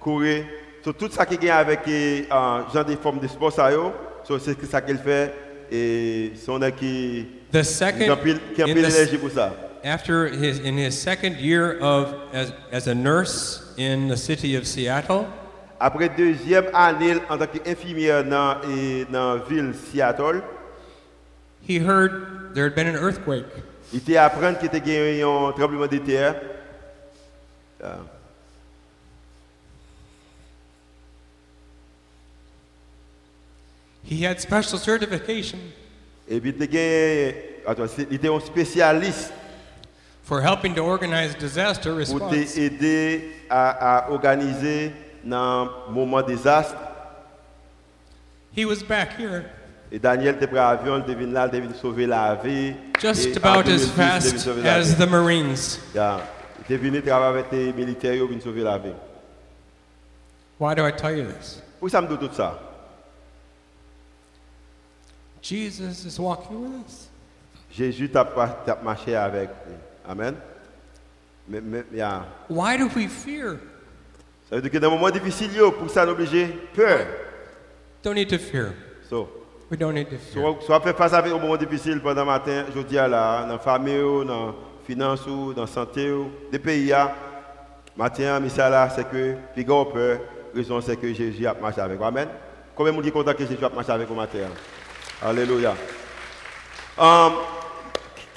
[0.00, 0.44] courir.
[0.82, 3.92] So, tout ça qui avec euh, des formes de sport, ça, yo,
[4.24, 5.34] so, c'est ça qu'il fait.
[5.70, 9.52] Et son qui qui a pile d'énergie pour ça.
[9.84, 14.66] After his, in his second year of as, as a nurse in the city of
[14.66, 15.26] Seattle,
[15.80, 20.42] Après deuxième année en tant qu'infirmière dans et dans la ville Seattle,
[21.62, 23.46] he heard there had been an earthquake.
[23.92, 26.34] il était apprendre qu'il était un tremblement de terre.
[27.82, 27.98] Ah.
[34.04, 35.58] He had special certification
[36.28, 39.32] Et puis il était attends, il était un spécialiste
[40.28, 42.54] for helping to organize disaster pour response.
[42.54, 43.70] t'aider à,
[44.06, 44.92] à organiser
[45.24, 46.76] dans un moment désastre.
[48.54, 49.44] He was back here
[49.90, 52.74] Et Daniel était pris à l'avion, il devait là, il devait sauver la vie.
[53.00, 54.94] just Et en about 2010, as fast sauver la as vie.
[54.96, 55.78] the Marines.
[55.94, 56.20] Yeah.
[56.60, 58.92] Était venu travailler avec les militaires il devait sauver la vie.
[60.60, 61.62] Why do I tell you this?
[61.80, 62.58] Pourquoi ça me dit tout ça?
[65.40, 67.08] Jesus is walking with us.
[67.72, 68.24] Jésus t'a
[68.66, 69.74] t'a marché avec lui.
[70.08, 70.34] Amen.
[71.46, 72.24] Mais, mais, yeah.
[72.48, 73.58] Why do we fear?
[74.48, 77.06] Ça veut dire que dans un moment difficile, pour ça, on est obligé peur.
[78.02, 78.72] Don't need to fear.
[79.08, 79.28] So,
[79.70, 80.54] We don't need to fear.
[80.56, 83.52] soit, soit faire face avec un moment difficile pendant le matin, je dis là, dans
[83.52, 84.54] la famille, dans la
[84.86, 86.10] finance, dans la santé,
[86.50, 86.94] des pays,
[87.94, 90.20] matin, mais ça là, c'est que, puis on peur,
[90.54, 92.04] la raison c'est que Jésus a marché avec vous.
[92.04, 92.28] Amen.
[92.74, 94.38] Combien de monde qui est content que Jésus a marché avec vous matin?
[95.20, 95.74] Alléluia.
[96.96, 97.32] Um,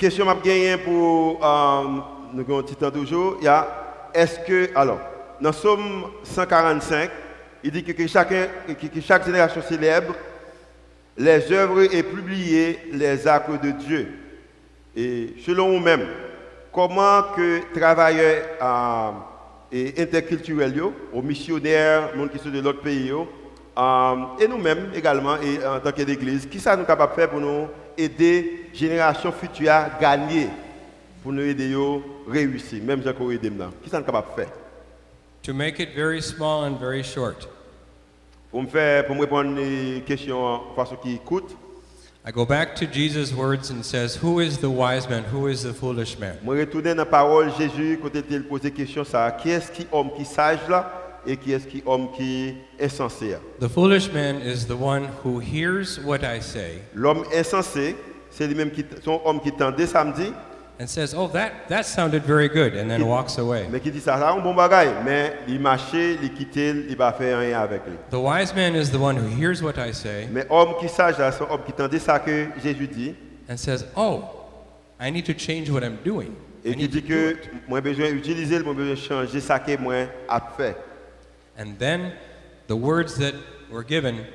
[0.02, 2.02] question m'a gagné pour um,
[2.34, 3.38] nous avons un petit temps toujours.
[3.40, 3.68] Il y a
[4.16, 5.00] est-ce que alors
[5.40, 7.12] dans Somme 145,
[7.64, 10.16] il dit que, que chacun que, que chaque génération célèbre
[11.16, 14.12] les œuvres et publier les actes de Dieu.
[14.96, 16.08] Et selon vous-même,
[16.72, 19.12] comment que travailleurs euh,
[19.72, 20.82] et interculturels,
[21.14, 25.92] aux missionnaires, gens qui sont de l'autre pays, euh, et nous-mêmes également, et en tant
[25.92, 27.68] qu'Église, qui ça nous capable de faire pour nous
[27.98, 30.50] aider génération future à gagner,
[31.24, 33.74] pour nous aider à réussir, même si on aider maintenant.
[33.84, 34.54] Qui nous capable de faire?
[35.44, 37.48] To make it very small and very short,
[38.52, 41.56] Pour me faire, pour me répondre les questions de façon qui coûte,
[42.24, 45.24] I go back to Jesus' words and says, Who is the wise man?
[45.24, 46.36] Who is the foolish man?
[46.46, 49.88] Je retourne dans la parole Jésus, quand il posé la question, ça, qui est-ce qui
[49.92, 51.01] homme qui sage là?
[51.26, 55.40] Et qui est-ce qui homme qui est insensé The foolish man is the one who
[55.40, 57.96] hears what I say L'homme insensé,
[58.30, 60.34] c'est lui-même qui, son homme qui tendait samedi,
[60.80, 63.68] and says, Oh, that, that sounded very good, and then walks away.
[63.72, 67.14] mais qui dit ça, ça un bon bagaille, mais il marchait, il quittait, il va
[67.14, 67.94] faire rien avec lui.
[68.10, 71.20] The wise man is the one who hears what I say Mais homme qui sage
[71.20, 73.16] là, c'est un homme qui tendait ça que Jésus dit,
[73.48, 74.24] and says, Oh,
[75.00, 76.32] I need to change what I'm doing.
[76.64, 77.36] Et qui dit que
[77.68, 79.96] moi j'ai besoin d'utiliser, moi j'ai besoin de changer ça que moi
[80.28, 80.76] a fait.
[81.58, 82.14] And then
[82.68, 83.36] the words that
[83.70, 84.26] were given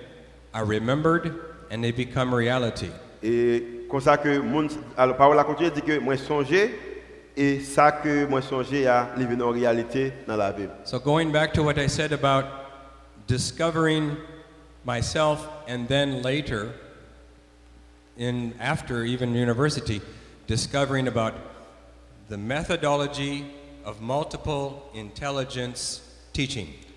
[0.53, 1.35] are remembered
[1.71, 2.91] and they become reality.
[3.23, 6.75] Et comme ça que moun, alors parole a continué dit que moi songer
[7.37, 8.87] et ça que moi songer
[9.17, 10.69] livré en réalité dans la vie.
[10.85, 12.47] So going back to what I said about
[13.27, 14.17] discovering
[14.85, 16.73] myself and then later
[18.17, 20.01] in after even university
[20.47, 21.35] discovering about
[22.29, 23.47] the methodology
[23.85, 26.01] of multiple intelligence
[26.33, 26.69] teaching.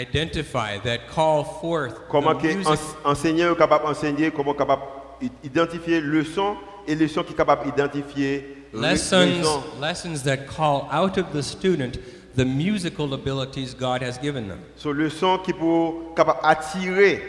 [0.00, 4.82] identify, that call forth Comment the que music, ens- enseignant est capable d'enseigner, comment capable
[5.42, 9.62] d'identifier leçons et leçons qui capable d'identifier ra- lessons, raisons.
[9.80, 11.98] lessons that call out of the student
[12.36, 14.58] the musical abilities God has given them.
[14.76, 17.22] So, leçons qui pour capable attirer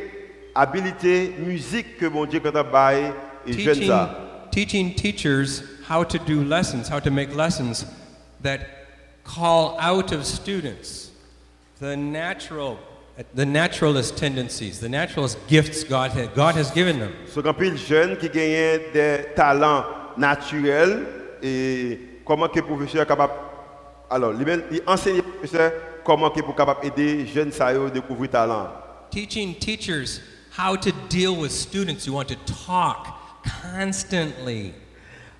[0.53, 3.13] habilité musique que mon Dieu quand bail
[3.45, 4.49] et jeune ça.
[4.51, 7.85] teaching teachers how to do lessons, how to make lessons
[8.43, 8.59] that
[9.23, 11.06] call out of students
[11.79, 12.79] the natural,
[13.33, 17.13] the naturalist tendencies, the naturalist gifts God, ha- God has given them.
[17.27, 19.85] So, quand pile jeunes qui gagnent des talents
[20.17, 21.05] naturels
[21.41, 23.33] et comment que professeur capable
[24.09, 25.73] alors, il enseigne professeur
[26.05, 28.69] comment que pour capable aider jeunes ça découvrir talent.
[29.11, 30.21] Teaching teachers
[30.57, 33.19] how to deal with students who want to talk
[33.61, 34.73] constantly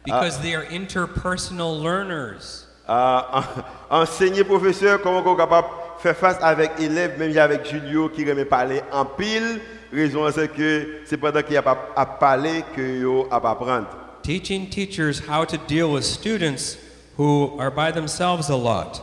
[0.04, 0.42] because ah.
[0.42, 2.68] they are interpersonal learners.
[2.88, 2.94] en-
[3.34, 5.68] ah, enseigner professeur comment qu'on capable
[6.00, 9.60] faire face avec élèves, même avec Julio qui aime parler en pile.
[9.92, 13.88] Raison c'est que c'est pendant qu'il a pas à parler que yo a pas apprendre.
[14.22, 16.78] Teaching teachers how to deal with students
[17.18, 19.02] who are by themselves a lot.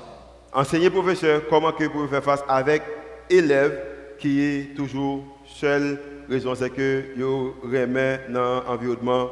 [0.53, 2.83] Enseigner professeur comment que pour faire face avec
[3.31, 3.81] élèves
[4.19, 5.99] qui est toujours seul.
[6.29, 9.31] Raison c'est que yo remet dans environnement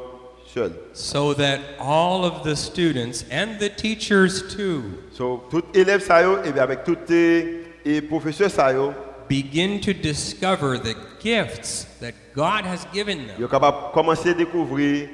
[0.51, 0.71] seul.
[0.93, 6.37] so that all of the students and the teachers too So tout élève ça yo
[6.43, 8.93] et bien avec tout et, professeur ça yo,
[9.29, 13.35] begin to discover the gifts that God has given them.
[13.39, 15.07] yo capable commencer découvrir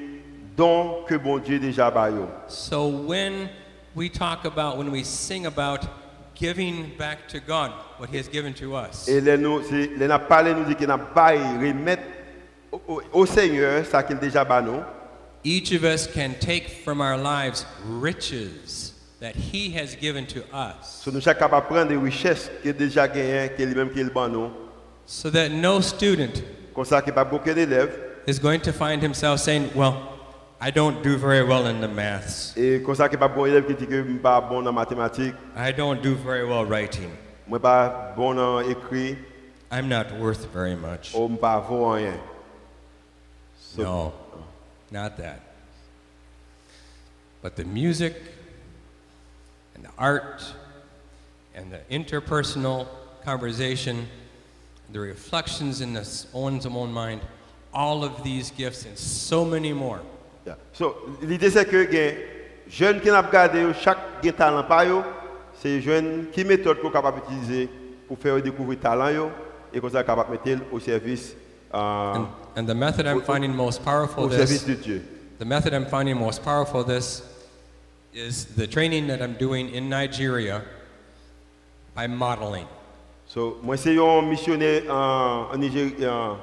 [0.56, 2.28] dons que bon Dieu déjà ba yo.
[2.48, 3.50] So when
[3.94, 5.80] we talk about, when we sing about
[6.34, 10.06] giving back to God what He has given to us, Et les nous, c'est- les
[10.08, 12.02] n'a parlé, nous dit qu'il n'a pas remettre
[13.12, 14.80] au, Seigneur ça qu'il déjà ba nous.
[15.44, 17.66] each of us can take from our lives
[18.00, 18.89] riches
[19.20, 22.72] that He has given to us, So nous sommes capables de prendre des richesses qu'il
[22.74, 24.50] déjà gagné, qu'il lui-même qu'il ban nous.
[25.06, 26.42] so that no student
[26.74, 27.92] Comme ça qu'il n'y a pas beaucoup d'élèves.
[28.26, 29.94] is going to find himself saying, Well,
[30.60, 33.66] I don't do very well in the maths, Et comme ça qu'il pas beaucoup d'élèves
[33.66, 37.10] qui disent que pas bon en mathématiques, I don't do very well writing,
[37.60, 39.16] pas bon en écrit,
[39.72, 41.12] I'm not worth very much.
[41.14, 42.14] Oh, pas bon rien.
[43.76, 44.12] So- No,
[44.90, 45.40] not that.
[47.42, 48.14] But the music
[49.74, 50.44] and the art
[51.54, 52.86] and the interpersonal
[53.24, 54.06] conversation,
[54.92, 57.20] the reflections in the one's own mind,
[57.72, 60.00] all of these gifts and so many more
[60.46, 60.54] Yeah.
[60.72, 62.16] So, l'idée c'est que les
[62.68, 65.02] jeunes qui pas regardé, chaque gen talent par yo,
[65.60, 67.68] c'est jeunes qui méthode qu'on capable d'utiliser
[68.08, 69.30] pour faire découvrir talent yo,
[69.72, 71.34] et comme ça capable de mettre au service
[71.74, 71.78] euh,
[72.14, 75.02] And, and the method I'm finding most powerful au service this, de Dieu.
[75.38, 77.22] the method I'm finding most powerful this
[78.12, 80.62] is the training that I'm doing in Nigeria
[81.94, 82.66] by modeling.
[83.26, 86.12] So, moi c'est un missionnaire en, en Nigeria.
[86.12, 86.36] En,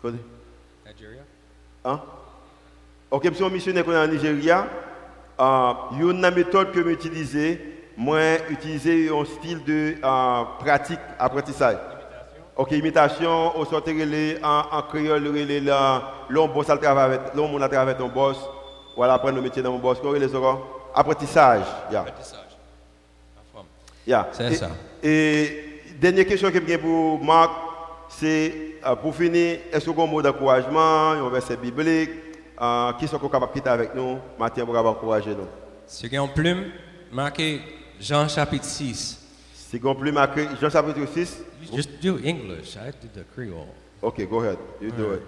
[0.00, 0.12] quoi?
[0.86, 1.22] Nigeria?
[1.84, 2.00] Hein?
[3.10, 4.66] Ok, je suis un missionnaire en Nigeria.
[5.38, 7.58] Euh, une méthode que j'utilise,
[7.96, 11.76] moi utiliser un style de euh, pratique, apprentissage.
[12.56, 15.60] Ok, imitation, au sortir les en, en créole, les
[16.30, 18.38] l'homme boss à avec, l'homme à avec ton boss.
[18.96, 19.98] Voilà, apprendre le métier dans mon boss.
[20.00, 20.90] Comment les encore?
[20.94, 21.64] Apprentissage.
[21.90, 22.00] Yeah.
[22.00, 22.40] Apprentissage.
[24.06, 24.28] Yeah.
[24.32, 24.70] C'est et, ça.
[25.02, 25.64] Et
[26.00, 27.50] dernière question que j'ai pour Marc,
[28.08, 32.10] c'est euh, pour finir, est-ce qu'on a un mot d'encouragement, un verset biblique,
[32.60, 35.48] euh, qui sont capables de quitter avec nous, matin pour encourager nous?
[35.86, 36.70] Sur une plume,
[37.12, 37.60] marqué
[38.00, 39.20] Jean chapitre 6.
[39.54, 42.76] Si on plus marqué, Jean chapitre 6, You just do English.
[42.76, 43.68] I did the Creole.
[44.02, 45.22] okay, go ahead, you do it.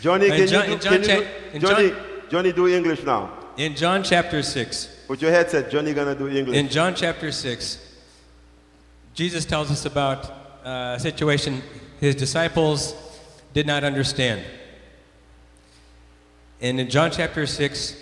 [0.00, 3.30] Johnny, can John- you do, John can you do, Johnny, John- Johnny do English now.
[3.56, 6.56] In John chapter 6, Put your headset, Johnny gonna do English.
[6.56, 7.78] in John chapter 6,
[9.14, 10.30] Jesus tells us about
[10.64, 11.62] a situation
[12.00, 12.94] his disciples
[13.54, 14.42] did not understand.
[16.60, 17.96] And in John chapter 6,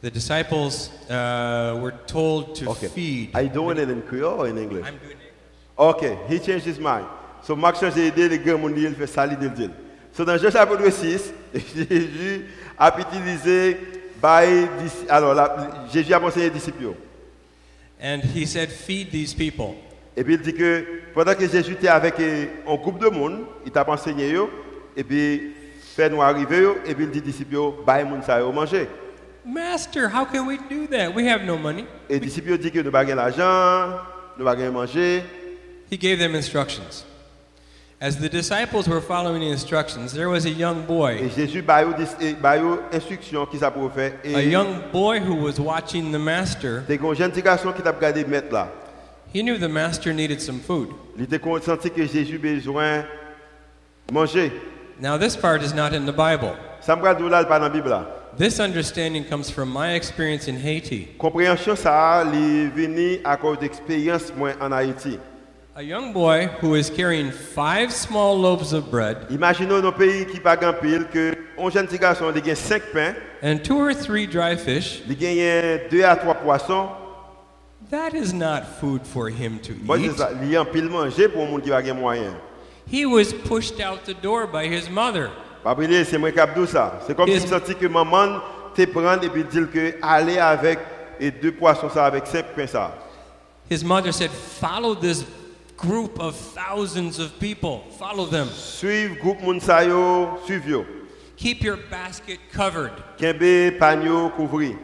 [0.00, 2.88] the disciples uh, were told to okay.
[2.88, 3.34] feed.
[3.34, 4.86] Are you doing it in Creole or in English?
[4.86, 5.32] I'm doing it.
[5.78, 7.06] Ok, he changed his mind.
[7.42, 9.70] So Marc change l'idée, les grands monde il fait le
[10.12, 11.32] So dans Jean chapitre 6,
[11.74, 12.46] Jésus
[12.78, 13.76] a utilisé
[14.22, 16.94] by dis- alors là, Jésus a enseigné les disciples.
[18.02, 19.74] And he said, Feed these people.
[20.16, 23.46] Et puis il dit que pendant que Jésus était avec eh, un groupe de monde,
[23.64, 24.34] il t'a enseigné
[24.96, 25.52] et puis
[25.94, 28.88] fait nous arriver et puis il dit disciples yo, moun ça yo manger.
[29.44, 31.14] Master, how can we do that?
[31.14, 31.84] We have no money.
[32.08, 33.98] Et les disciples dit que nous pas l'argent,
[34.38, 35.22] nous pas manger.
[35.90, 37.04] He gave them instructions.
[37.98, 41.82] As the disciples were following the instructions, there was a young Et boy, Jésus a
[41.82, 42.36] eu des
[42.92, 44.12] instructions qui ça pour faire.
[44.22, 46.82] a Et young boy who was watching the master.
[46.86, 48.68] des jeunes petits garçons qui t'a regardé mettre là.
[49.32, 50.90] He knew the master needed some food.
[51.16, 53.06] Il était senti que Jésus besoin
[54.12, 54.52] manger.
[55.00, 56.54] Now, this part is not in the Bible.
[56.82, 58.06] Ça me regarde là, pas dans la Bible là?
[58.36, 61.08] This understanding comes from my experience in Haiti.
[61.18, 65.18] Compréhension ça, est venu à cause d'expérience moi en Haïti.
[65.78, 70.40] A young boy who is carrying five small loaves of bread Imaginons nos pays qui
[70.40, 73.92] pas grand pile que un jeune petit garçon il gagne 5 pains, and two or
[73.92, 75.02] three dry fish.
[75.06, 76.88] il gagne 2 à 3 poissons.
[77.90, 80.16] That is not food for him to eat.
[80.42, 82.34] il y a pile manger pour un monde qui va gagner moyen.
[82.90, 85.28] He was pushed out the door by his mother.
[85.62, 87.00] Pas c'est moi qui dit ça.
[87.06, 88.40] C'est comme si senti que maman
[88.74, 90.78] te prend et puis dire que aller avec
[91.20, 92.94] et deux poissons ça avec 5 pains ça.
[93.68, 95.24] His mother said, Follow this
[95.76, 97.84] group of thousands of people.
[97.98, 98.48] Follow them.
[98.48, 100.38] Suivre groupe moun sa yo.
[101.36, 102.92] Keep your basket covered.
[103.18, 104.76] Kembe panyo couvri.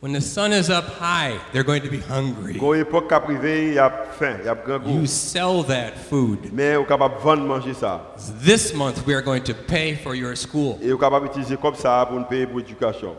[0.00, 2.54] When the sun is up high, they're going to be hungry.
[2.54, 4.94] Gon époque qu'a privé, y a faim, y a grand goût.
[4.94, 6.54] You sell that food.
[6.54, 8.00] Mais on capable vendre manger ça.
[8.42, 10.78] This month, we are going to pay for your school.
[10.80, 13.14] Et on capable utiliser comme ça pour payer pour l'éducation.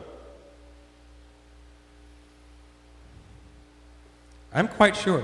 [4.54, 5.22] I'm quite sure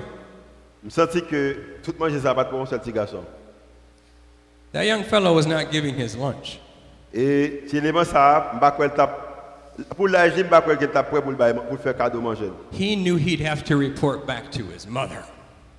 [0.83, 3.23] Je senti que tout manger ça pas pour un petit garçon.
[4.73, 6.59] that young fellow was not giving his lunch.
[7.13, 8.89] Et si l'élément ça, m'pa quoi
[9.95, 12.51] pour l'âge, m'pa quoi qu'il t'a prêt pour faire cadeau manger.
[12.71, 15.23] He knew he'd have to report back to his mother.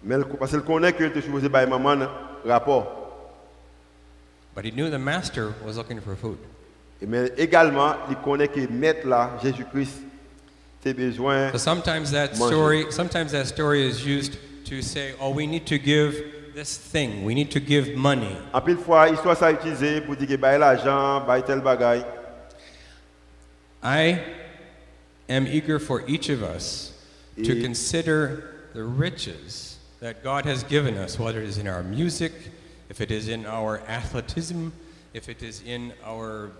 [0.02, 2.08] Mais parce qu'il connaît que tu supposé bailler maman un
[2.46, 2.86] rapport.
[4.54, 6.38] But he knew the master was looking for food.
[7.00, 10.00] Mais également, il connaît que maître là, Jésus-Christ,
[10.82, 11.52] tes besoins.
[11.52, 15.78] So sometimes that story, sometimes that story is used to say, "Oh, we need to
[15.78, 17.24] give this thing.
[17.24, 21.26] We need to give money." En pile fois, histoire ça utilisé pour dire que l'argent,
[21.26, 22.04] bailler tel bagaille.
[23.82, 24.20] I
[25.28, 26.92] am eager for each of us
[27.36, 32.32] to consider the riches that God has given us, whether it is in our music,
[32.88, 34.68] if it is in our athleticism,
[35.14, 36.50] if it is in our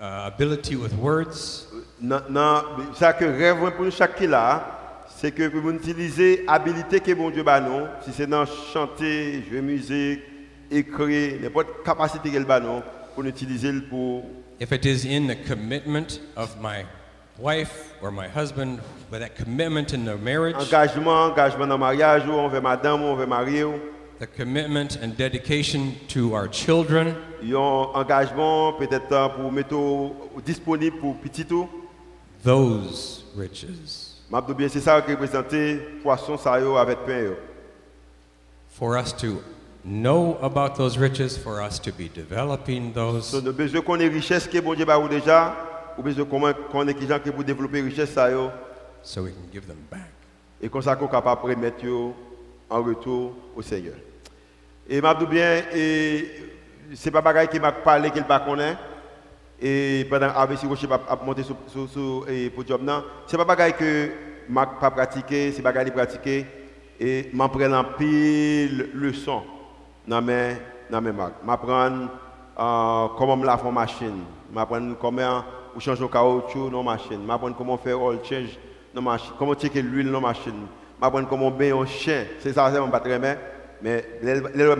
[0.00, 1.66] uh, ability with words.
[2.00, 4.83] Non, non, ça que rêve pour chaque qui là,
[5.24, 9.62] c'est que pour utiliser habilité que bon Dieu bat nous, si c'est dans chanter, jouer
[9.62, 10.20] musique,
[10.70, 12.82] écrire, n'importe capacité qu'elle bat nous,
[13.14, 14.22] pour utiliser pour
[14.60, 16.84] If it is in the commitment of my
[17.38, 22.32] wife or my husband, with that commitment in the marriage, engagement, engagement dans mariage, ou
[22.32, 23.80] envers madame, ou envers mari, ou.
[24.18, 30.12] the commitment and dedication to our children, Il y a un engagement peut-être pour mettre
[30.44, 31.66] disponible pour petit tout.
[32.44, 33.64] those riches,
[34.34, 35.54] M'abdou bien c'est ça qui représente
[36.02, 37.34] poisson ça avec pain
[38.68, 39.40] for us to
[39.84, 44.08] know about those riches, for us to be developing those, So, nous besoin qu'on ait
[44.08, 45.54] richesse que bon Dieu ba ou déjà,
[45.96, 46.26] ou besoin
[46.94, 48.50] qui gens qui pour développer richesse ça yo
[49.02, 50.10] so we can give them back.
[50.60, 52.12] et comme ça qu'on capable remettre yo
[52.68, 53.94] en retour au Seigneur.
[54.88, 56.42] Et m'abdou bien et
[56.92, 58.76] c'est pas bagaille qui m'a parlé qu'il pas connaît.
[59.62, 60.48] Et pendant a
[61.24, 64.10] monté sur sur sur et podium là, c'est pas bagaille que
[64.48, 66.46] m'a pas pratiqué, c'est bagaille pratiquer
[67.00, 69.42] et m'en prendre en pile leçon
[70.06, 70.56] dans mes
[70.90, 71.42] dans mes marques.
[71.44, 72.08] M'apprendre
[72.58, 74.20] euh, comment me laver une machine,
[74.52, 78.58] m'apprendre comment ou changer le caoutchouc dans machine, m'apprendre comment faire oil change
[78.94, 80.66] dans machine, comment checker l'huile dans machine,
[81.00, 82.24] m'apprendre comment bien un chien.
[82.40, 83.36] C'est ça c'est mon bien,
[83.84, 84.02] mais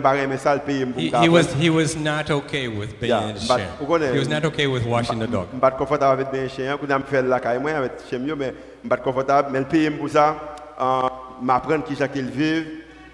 [0.01, 3.33] pas aimer ça le payer pour He, was he was not okay with being Yeah,
[3.79, 5.45] vous connaissez- He was not okay with washing the dog.
[5.61, 8.51] Pas confortable avec bien chien, quand je fais la caille moi avec chien mieux mais
[8.89, 9.49] pas confortable.
[9.51, 10.35] Mais le payer pour ça
[10.81, 11.01] euh,
[11.39, 12.67] m'apprendre qui chaque il vivent.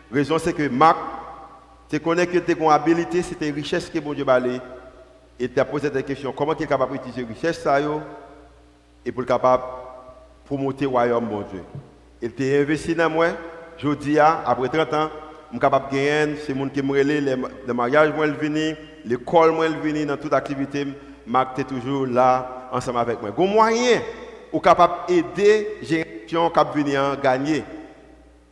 [0.09, 0.95] Raison c'est que Marc
[1.89, 4.61] tu connais que une habilité, c'est une richesse que bon Dieu balé
[5.37, 6.31] et tu as posé des questions.
[6.31, 7.99] Comment tu es capable d'utiliser richesse ça yo?
[9.05, 9.63] Et pour le capable
[10.45, 11.63] promouvoir le royaume bon Dieu.
[12.21, 13.27] Il t'a investi dans moi,
[13.77, 15.09] je dis après 30 ans,
[15.51, 18.75] suis capable de gagner, c'est mon qui me relève, le mariage moi le venu,
[19.05, 20.87] l'école le venu dans toute activité,
[21.27, 23.31] Marc tu toujours là ensemble avec moi.
[23.31, 24.01] Gon moyen
[24.51, 27.63] ou capable d'aider génération qui venir gagner.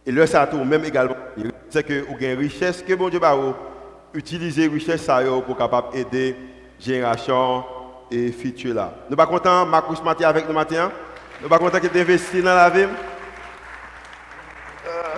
[0.06, 1.16] Et là ça même également
[1.70, 3.38] c'est que vous avez une richesse que bon Dieu va
[4.14, 5.08] utiliser richesse
[5.46, 6.36] pour capable aider
[6.80, 7.64] génération
[8.10, 8.94] et future là.
[9.10, 10.92] Nous pas content Marcus Maté avec nous matin.
[11.42, 12.88] Nous pas content qu'il investi dans la vie?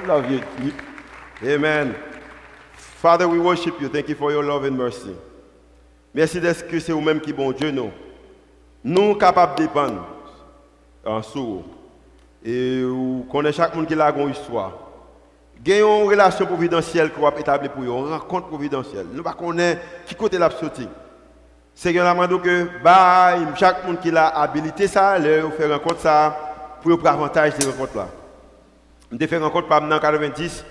[0.03, 0.71] I love you.
[1.43, 1.95] Amen.
[2.73, 3.89] Father, we worship you.
[3.89, 5.15] Thank you for your love and mercy.
[6.13, 7.89] Merci d'être que c'est vous-même qui bon Dieu nous.
[8.83, 10.05] Nous capables de dépendre.
[11.05, 11.63] en sourd.
[12.43, 14.73] Et vous connaissez chaque monde qui a une histoire.
[15.67, 19.05] A une relation providentielle qu'on va établir pour eux, une rencontre providentielle.
[19.11, 20.87] Nous ne connaissons pas qui côté la sortie.
[21.73, 26.77] C'est que nous que bah, chaque monde qui a habilité ça, leur faire rencontre ça
[26.81, 28.07] pour prendre avantage de ces rencontres-là.
[29.11, 30.65] Je fait rencontre par en 90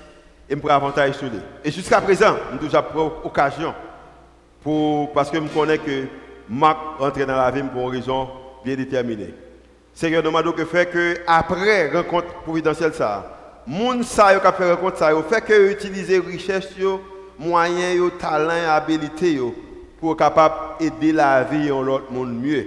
[0.51, 1.39] et je prends avantage sur lui.
[1.65, 3.73] Et jusqu'à présent, je toujours pris occasion
[5.15, 6.07] parce que je connais que
[6.49, 8.29] Marc rentre dans la vie pour une raison
[8.65, 9.33] bien déterminée.
[9.95, 15.11] Seigneur, demande que fait que après rencontre providentielle ça, moun sa yo fait rencontre ça,
[15.13, 17.01] yo fait que utiliser richesse yo,
[17.39, 19.55] moyens yo, talent, habilité yo
[20.01, 22.67] pour capable aider la vie de l'autre monde mieux.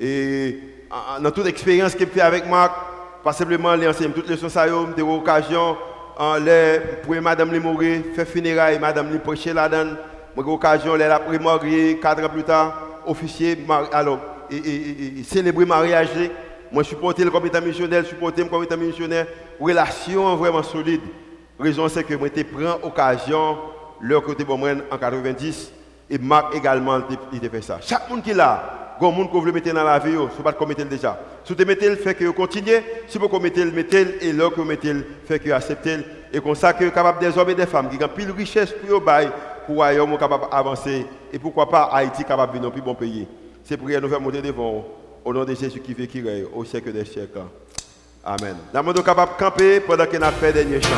[0.00, 0.58] Et
[1.20, 2.72] dans toute expérience j'ai fait avec Marc,
[3.24, 5.76] pas simplement les enseigner toutes les choses ça yo, des occasions
[7.02, 9.96] pour madame Limoré faire funérailles, madame li prêcher là-dedans,
[10.36, 13.58] j'ai occasion les la mourir 4 ans plus tard, officier
[13.92, 14.18] alors
[15.24, 16.08] célébrer mariage.
[16.70, 19.26] Moi, je supporte le comité missionnaire, je supporte le comité missionnaire.
[19.60, 21.02] Relation vraiment solide.
[21.60, 23.58] Raison, c'est que moi, je prends occasion,
[24.00, 24.58] leur côté bon,
[24.90, 25.72] en 90,
[26.08, 27.00] et Marc également,
[27.32, 27.78] il fait ça.
[27.82, 30.38] Chaque monde qui est là, y a monde que vous mettez dans la vie, ce
[30.38, 31.18] n'est pas de mettre déjà.
[31.44, 34.54] Si vous mettez le fait que vous continuez, si vous mettez le mettez et que
[34.54, 35.98] vous mettez le fait que vous acceptez.
[36.32, 38.72] Et comme ça, que capable des hommes et des femmes qui ont plus de richesse
[38.72, 39.06] pour vous,
[39.66, 41.06] pour ailleurs, capable d'avancer.
[41.32, 43.26] Et pourquoi pas Haïti capable de plus bon pays.
[43.64, 44.84] C'est pour nous faire monter devant
[45.24, 47.40] au nom de Jésus qui fait qui règne au siècle des siècles.
[48.24, 48.56] Amen.
[48.72, 50.88] Nous sommes capables de camper pendant qu'on a fait dernier chant.